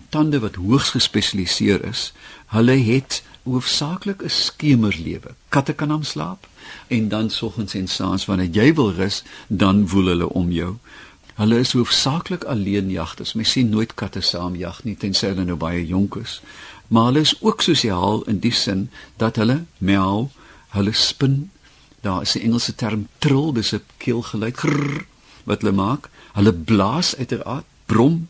tande 0.10 0.39
wat 0.39 0.56
hoogs 0.56 0.89
gespesialiseer 0.97 1.86
is. 1.86 2.12
Hulle 2.54 2.78
het 2.82 3.21
hoofsaaklik 3.43 4.23
'n 4.23 4.30
skemerlewe. 4.30 5.36
Katte 5.49 5.73
kan 5.73 5.91
aan 5.91 6.04
slaap 6.04 6.47
en 6.88 7.10
dan 7.10 7.30
soggens 7.30 7.73
en 7.73 7.88
saans 7.88 8.26
wanneer 8.26 8.49
jy 8.49 8.73
wil 8.73 8.93
rus, 8.93 9.23
dan 9.47 9.88
woel 9.88 10.06
hulle 10.06 10.30
om 10.30 10.52
jou. 10.52 10.78
Hulle 11.34 11.60
is 11.60 11.71
hoofsaaklik 11.73 12.43
alleenjagters. 12.43 13.34
Mens 13.34 13.52
sien 13.52 13.69
nooit 13.69 13.93
katte 13.93 14.21
saam 14.21 14.56
jag 14.56 14.84
nie 14.84 14.95
tensy 14.95 15.28
hulle 15.28 15.43
nou 15.43 15.58
baie 15.58 15.86
jonk 15.86 16.15
is 16.15 16.41
maar 16.93 17.06
hulle 17.10 17.19
is 17.19 17.41
ook 17.41 17.62
sosiaal 17.62 18.21
in 18.29 18.39
die 18.39 18.51
sin 18.53 18.89
dat 19.17 19.36
hulle 19.41 19.63
meow, 19.77 20.27
hulle 20.77 20.93
spin. 20.93 21.49
Daar 22.01 22.21
is 22.21 22.36
'n 22.36 22.45
Engelse 22.45 22.75
term 22.75 23.08
trill, 23.17 23.53
dis 23.53 23.73
'n 23.73 23.82
keelgeluid 23.97 24.58
grrr, 24.58 25.06
wat 25.43 25.62
hulle 25.62 25.73
maak. 25.73 26.10
Hulle 26.34 26.53
blaas 26.53 27.15
uiteraard, 27.15 27.65
brom 27.86 28.27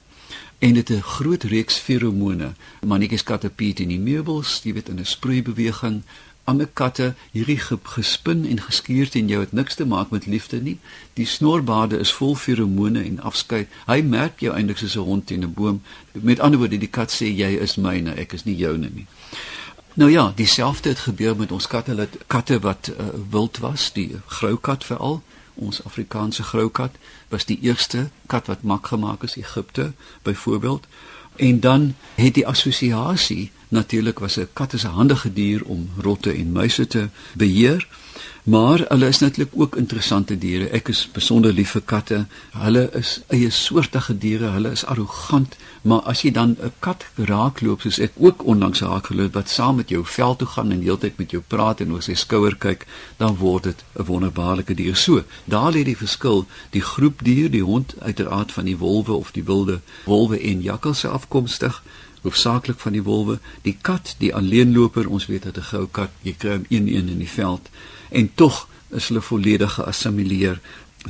en 0.60 0.73
dit 0.73 0.89
'n 0.89 1.02
groot 1.02 1.43
reeks 1.43 1.78
feromone. 1.78 2.54
Mannetjies 2.86 3.23
katte 3.23 3.49
piet 3.49 3.80
in 3.80 3.88
die 3.88 3.99
meubels, 3.99 4.62
jy 4.63 4.73
weet 4.73 4.89
in 4.89 4.99
'n 4.99 5.06
sproeibeweging, 5.06 6.04
ander 6.43 6.67
katte 6.67 7.13
hierdie 7.32 7.60
gespin 7.84 8.45
en 8.45 8.62
geskuur 8.62 9.10
teen 9.10 9.27
jou 9.27 9.39
het 9.39 9.51
niks 9.51 9.75
te 9.75 9.86
maak 9.86 10.10
met 10.10 10.25
liefde 10.25 10.62
nie. 10.62 10.77
Die 11.13 11.25
snorbaarde 11.25 11.99
is 11.99 12.12
vol 12.12 12.36
feromone 12.36 13.03
en 13.03 13.19
afskeid. 13.19 13.69
Hy 13.88 14.01
merk 14.01 14.39
jou 14.39 14.56
eintlik 14.56 14.77
soos 14.77 14.95
'n 14.95 15.08
hond 15.08 15.27
teen 15.27 15.43
'n 15.43 15.53
boom. 15.53 15.82
Met 16.12 16.39
ander 16.39 16.60
woorde, 16.60 16.77
die 16.77 16.88
kat 16.88 17.12
sê 17.12 17.25
jy 17.25 17.58
is 17.60 17.75
myne, 17.75 18.13
ek 18.15 18.34
is 18.34 18.43
nie 18.43 18.56
joune 18.56 18.89
nie. 18.93 19.08
Nou 19.93 20.12
ja, 20.12 20.32
dieselfde 20.36 20.89
het 20.89 20.99
gebeur 20.99 21.36
met 21.36 21.51
ons 21.51 21.67
katte, 21.67 21.91
hulle 21.91 22.10
katte 22.27 22.60
wat 22.60 22.91
uh, 22.99 23.06
wild 23.29 23.58
was, 23.58 23.91
die 23.93 24.15
grou 24.25 24.56
kat 24.58 24.84
veral. 24.84 25.21
Ons 25.53 25.84
Afrikaanse 25.84 26.43
grou 26.43 26.69
kat 26.69 26.95
was 27.29 27.45
die 27.45 27.60
eerste 27.62 28.10
kat 28.25 28.47
wat 28.47 28.63
mak 28.63 28.88
gemaak 28.88 29.23
is 29.23 29.36
Egipte 29.36 29.93
byvoorbeeld. 30.21 30.88
En 31.36 31.60
dan 31.60 31.95
het 32.15 32.34
die 32.34 32.47
assosiasie 32.47 33.51
natuurlik 33.74 34.20
was 34.20 34.38
'n 34.38 34.48
kat 34.54 34.74
'n 34.74 34.96
handige 35.00 35.34
dier 35.34 35.62
om 35.66 35.90
rotte 35.98 36.32
en 36.32 36.52
muise 36.52 36.88
te 36.88 37.10
beheer. 37.36 37.88
Maar 38.44 38.86
hulle 38.88 39.08
is 39.08 39.20
natuurlik 39.20 39.54
ook 39.56 39.76
interessante 39.76 40.38
diere. 40.38 40.70
Ek 40.70 40.88
is 40.88 41.10
besonder 41.12 41.54
lief 41.54 41.70
vir 41.78 41.82
katte. 41.82 42.18
Hulle 42.52 42.90
is 42.92 43.22
eie 43.32 43.50
soortige 43.50 44.18
diere. 44.18 44.50
Hulle 44.52 44.74
is 44.76 44.84
arrogant, 44.86 45.56
maar 45.82 46.02
as 46.12 46.22
jy 46.22 46.32
dan 46.32 46.58
'n 46.60 46.74
kat 46.80 47.06
raakloop 47.16 47.82
soos 47.82 48.00
ek 48.00 48.12
ook 48.18 48.44
onlangs 48.44 48.82
raakgeloop 48.82 49.34
wat 49.34 49.50
saam 49.50 49.76
met 49.76 49.90
jou 49.90 50.06
veld 50.06 50.38
toe 50.38 50.48
gaan 50.48 50.72
en 50.72 50.82
heeltyd 50.82 51.18
met 51.18 51.32
jou 51.32 51.44
praat 51.48 51.80
en 51.80 51.92
oor 51.92 52.02
sy 52.02 52.14
skouer 52.14 52.56
kyk, 52.56 52.86
dan 53.18 53.36
word 53.36 53.64
dit 53.64 53.84
'n 53.96 54.06
wonderbaarlike 54.06 54.76
dier. 54.76 54.96
So, 54.96 55.24
daar 55.46 55.72
lê 55.72 55.84
die 55.84 55.98
verskil. 55.98 56.46
Die 56.70 56.82
groep 56.82 57.24
dier, 57.24 57.52
die 57.52 57.64
hond 57.64 57.96
uiteraard 58.00 58.52
van 58.52 58.66
die 58.66 58.78
wolwe 58.78 59.14
of 59.14 59.32
die 59.32 59.44
wilde 59.44 59.80
wolwe 60.06 60.40
en 60.40 60.62
jakkalse 60.62 61.08
afkomstig 61.08 61.84
hoofsaaklik 62.24 62.80
van 62.80 62.96
die 62.96 63.04
wolwe, 63.04 63.40
die 63.62 63.78
kat, 63.82 64.16
die 64.20 64.34
alleenloper, 64.36 65.10
ons 65.10 65.28
weet 65.32 65.44
dat 65.44 65.58
'n 65.58 65.70
goue 65.72 65.88
kat, 65.92 66.12
jy 66.22 66.36
kry 66.38 66.52
hom 66.52 66.66
een 66.70 66.88
een 66.88 67.10
in 67.10 67.20
die 67.20 67.30
veld 67.30 67.70
en 68.10 68.32
tog 68.36 68.68
is 68.90 69.08
hulle 69.08 69.22
volledig 69.22 69.74
geassimileer 69.74 70.60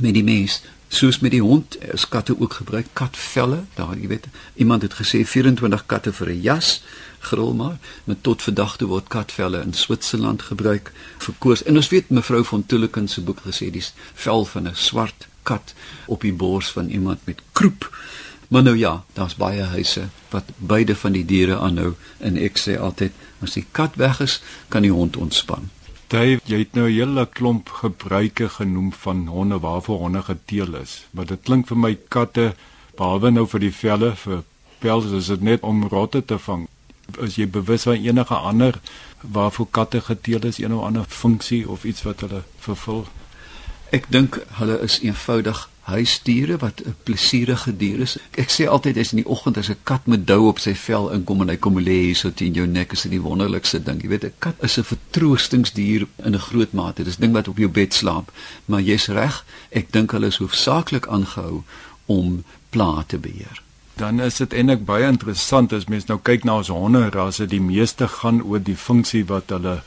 met 0.00 0.14
die 0.14 0.24
mens. 0.24 0.62
Soos 0.88 1.18
met 1.18 1.30
die 1.30 1.42
hond, 1.42 1.76
is 1.92 2.08
katte 2.08 2.40
ook 2.40 2.52
gebruik 2.52 2.86
katvelle. 2.92 3.64
Daar, 3.74 3.96
jy 3.98 4.08
weet, 4.08 4.26
iemand 4.54 4.82
het 4.82 4.94
gesê 4.94 5.24
24 5.26 5.86
katte 5.86 6.12
vir 6.12 6.28
'n 6.28 6.40
jas, 6.40 6.82
gril 7.18 7.54
maar, 7.54 7.78
maar 8.04 8.20
tot 8.20 8.42
vandag 8.42 8.76
toe 8.76 8.88
word 8.88 9.08
katvelle 9.08 9.60
in 9.60 9.72
Switserland 9.72 10.42
gebruik 10.42 10.92
vir 11.18 11.34
koors. 11.38 11.62
En 11.62 11.76
ons 11.76 11.88
weet 11.88 12.10
mevrou 12.10 12.44
van 12.44 12.66
Tulleken 12.66 13.08
se 13.08 13.20
boek 13.20 13.40
gesê 13.46 13.70
dis 13.70 13.92
vel 14.14 14.44
van 14.44 14.68
'n 14.68 14.74
swart 14.74 15.26
kat 15.42 15.74
op 16.06 16.20
die 16.20 16.32
bors 16.32 16.68
van 16.68 16.88
iemand 16.88 17.18
met 17.24 17.42
kroep 17.52 17.90
Maar 18.48 18.62
nou 18.62 18.76
ja, 18.76 19.04
daar's 19.12 19.34
baie 19.34 19.62
huise 19.62 20.08
wat 20.30 20.44
beide 20.56 20.96
van 20.96 21.12
die 21.12 21.24
diere 21.24 21.58
aanhou 21.58 21.94
en 22.18 22.36
ek 22.36 22.58
sê 22.58 22.76
altyd 22.78 23.12
as 23.42 23.56
die 23.56 23.66
kat 23.72 23.96
weg 23.96 24.20
is, 24.20 24.40
kan 24.68 24.82
die 24.82 24.92
hond 24.92 25.16
ontspan. 25.16 25.70
Dave, 26.12 26.40
jy 26.44 26.58
het 26.58 26.74
nou 26.74 26.88
'n 26.88 26.94
hele 26.94 27.26
klomp 27.26 27.68
gebruike 27.68 28.48
genoem 28.48 28.92
van 28.92 29.26
honde 29.26 29.58
waarvoor 29.58 29.98
honde 29.98 30.22
geteel 30.22 30.74
is. 30.74 31.06
Maar 31.10 31.26
dit 31.26 31.40
klink 31.42 31.66
vir 31.66 31.76
my 31.76 31.98
katte 32.08 32.54
behalwe 32.96 33.30
nou 33.30 33.46
vir 33.46 33.60
die 33.60 33.72
velle 33.72 34.14
vir 34.16 34.42
pels 34.78 35.12
is 35.12 35.26
dit 35.26 35.40
net 35.40 35.60
om 35.60 35.88
rotte 35.88 36.24
te 36.24 36.38
vang. 36.38 36.68
As 37.20 37.36
jy 37.36 37.46
bewus 37.48 37.82
van 37.82 38.04
enige 38.04 38.34
ander 38.34 38.80
waarvoor 39.20 39.66
katte 39.70 40.00
geteel 40.00 40.44
is, 40.44 40.58
een 40.58 40.74
of 40.74 40.84
ander 40.84 41.04
funksie 41.08 41.68
of 41.68 41.84
iets 41.84 42.02
wat 42.02 42.20
hulle 42.20 42.42
vervul. 42.58 43.06
Ek 43.90 44.06
dink 44.08 44.40
hulle 44.58 44.80
is 44.80 45.00
eenvoudig 45.00 45.68
huisdiere 45.84 46.56
wat 46.56 46.80
'n 46.84 46.94
plesierige 47.02 47.76
dier 47.76 48.00
is. 48.00 48.16
Ek 48.30 48.50
sê 48.50 48.68
altyd 48.68 48.96
as 48.98 49.12
in 49.12 49.22
die 49.22 49.28
oggend 49.28 49.56
as 49.56 49.68
'n 49.68 49.76
kat 49.82 50.06
met 50.06 50.26
dou 50.26 50.48
op 50.48 50.58
sy 50.58 50.74
vel 50.74 51.10
inkom 51.12 51.40
en 51.40 51.48
hy 51.48 51.56
kom 51.56 51.78
lê 51.78 51.98
hier 52.08 52.16
so 52.16 52.30
teen 52.30 52.54
jou 52.54 52.66
nek 52.66 52.92
is 52.92 53.02
dit 53.02 53.10
die 53.10 53.20
wonderlikste 53.20 53.82
ding. 53.82 54.02
Jy 54.02 54.08
weet 54.08 54.24
'n 54.24 54.32
kat 54.38 54.54
is 54.62 54.78
'n 54.78 54.84
vertroostingsdier 54.84 56.06
in 56.24 56.34
'n 56.34 56.38
groot 56.38 56.72
mate. 56.72 57.04
Dis 57.04 57.16
ding 57.16 57.32
wat 57.32 57.48
op 57.48 57.58
jou 57.58 57.68
bed 57.68 57.94
slaap. 57.94 58.32
Maar 58.64 58.80
jy's 58.80 59.06
reg, 59.06 59.44
ek 59.70 59.92
dink 59.92 60.10
hulle 60.10 60.26
is 60.26 60.36
hoofsaaklik 60.36 61.06
aangehou 61.06 61.62
om 62.06 62.44
pla 62.70 63.04
te 63.06 63.18
beheer. 63.18 63.62
Dan 63.96 64.20
is 64.20 64.36
dit 64.36 64.52
eintlik 64.52 64.84
baie 64.84 65.06
interessant 65.06 65.72
as 65.72 65.84
mens 65.86 66.06
nou 66.06 66.18
kyk 66.18 66.44
na 66.44 66.56
ons 66.56 66.68
honde 66.68 67.10
rasse, 67.10 67.46
die 67.46 67.60
meeste 67.60 68.08
gaan 68.08 68.42
oor 68.42 68.62
die 68.62 68.76
funksie 68.76 69.24
wat 69.24 69.48
hulle 69.48 69.82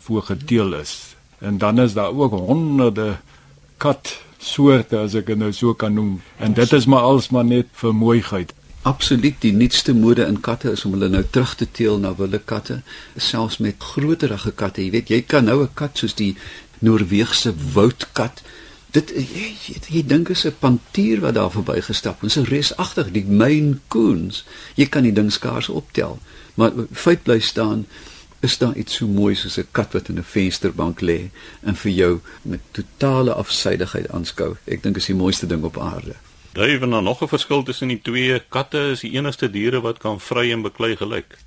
voorgeteel 0.00 0.74
is. 0.74 1.14
En 1.38 1.58
dan 1.58 1.78
is 1.78 1.94
daar 1.94 2.12
ook 2.14 2.32
honderde 2.32 3.16
kat 3.76 4.18
soorte 4.42 4.98
as 4.98 5.14
ek 5.14 5.26
dit 5.26 5.38
nou 5.38 5.52
so 5.52 5.74
kan 5.74 5.94
noem. 5.94 6.20
En 6.38 6.52
dit 6.52 6.72
is 6.72 6.86
maar 6.86 7.06
als 7.08 7.30
maar 7.30 7.44
net 7.44 7.66
vir 7.72 7.94
mooiheid. 7.94 8.52
Absoluut, 8.82 9.36
die 9.40 9.52
nuutste 9.52 9.94
mode 9.94 10.26
in 10.26 10.40
katte 10.40 10.72
is 10.74 10.84
om 10.84 10.96
hulle 10.96 11.08
nou 11.08 11.22
terug 11.30 11.54
te 11.54 11.68
teel 11.70 11.98
na 12.02 12.14
wilde 12.18 12.38
katte, 12.38 12.80
selfs 13.16 13.60
met 13.62 13.78
groterige 13.78 14.50
katte. 14.50 14.82
Jy 14.82 14.90
weet, 14.90 15.08
jy 15.08 15.20
kan 15.22 15.44
nou 15.44 15.62
'n 15.62 15.74
kat 15.74 15.98
soos 15.98 16.14
die 16.14 16.36
Noorweegse 16.82 17.54
woudkat 17.74 18.42
Dit 18.92 19.08
jy, 19.16 19.24
jy, 19.64 19.78
jy 19.88 20.00
dink 20.04 20.28
is 20.28 20.44
'n 20.44 20.52
pantier 20.60 21.20
wat 21.20 21.34
daar 21.34 21.50
verbygestap 21.50 22.20
het. 22.20 22.36
'n 22.36 22.44
Reusagtig, 22.44 23.12
die 23.12 23.24
Maine 23.24 23.78
Coons. 23.88 24.44
Jy 24.76 24.86
kan 24.86 25.02
die 25.02 25.12
ding 25.12 25.32
skaars 25.32 25.68
optel. 25.68 26.18
Maar 26.54 26.72
feit 26.92 27.22
bly 27.22 27.40
staan, 27.40 27.86
is 28.42 28.58
daar 28.58 28.74
iets 28.74 28.94
so 28.98 29.06
mooi 29.06 29.34
soos 29.34 29.58
'n 29.58 29.68
kat 29.70 29.92
wat 29.92 30.08
in 30.08 30.18
'n 30.18 30.30
vensterbank 30.34 31.00
lê 31.00 31.30
en 31.60 31.76
vir 31.76 31.92
jou 31.92 32.20
met 32.42 32.60
totale 32.70 33.32
afsydigheid 33.32 34.08
aanskou. 34.08 34.56
Ek 34.64 34.82
dink 34.82 34.96
is 34.96 35.06
die 35.06 35.14
mooiste 35.14 35.46
ding 35.46 35.62
op 35.62 35.78
aarde. 35.78 36.14
Daar 36.52 36.68
is 36.68 36.80
dan 36.80 37.04
nog 37.04 37.22
'n 37.22 37.28
verskil 37.28 37.62
tussen 37.62 37.88
die 37.88 38.00
twee. 38.02 38.42
Katte 38.48 38.90
is 38.90 39.00
die 39.00 39.12
enigste 39.12 39.50
diere 39.50 39.80
wat 39.80 39.98
kan 39.98 40.20
vry 40.20 40.52
en 40.52 40.62
beklei 40.62 40.96
gelyk. 40.96 41.38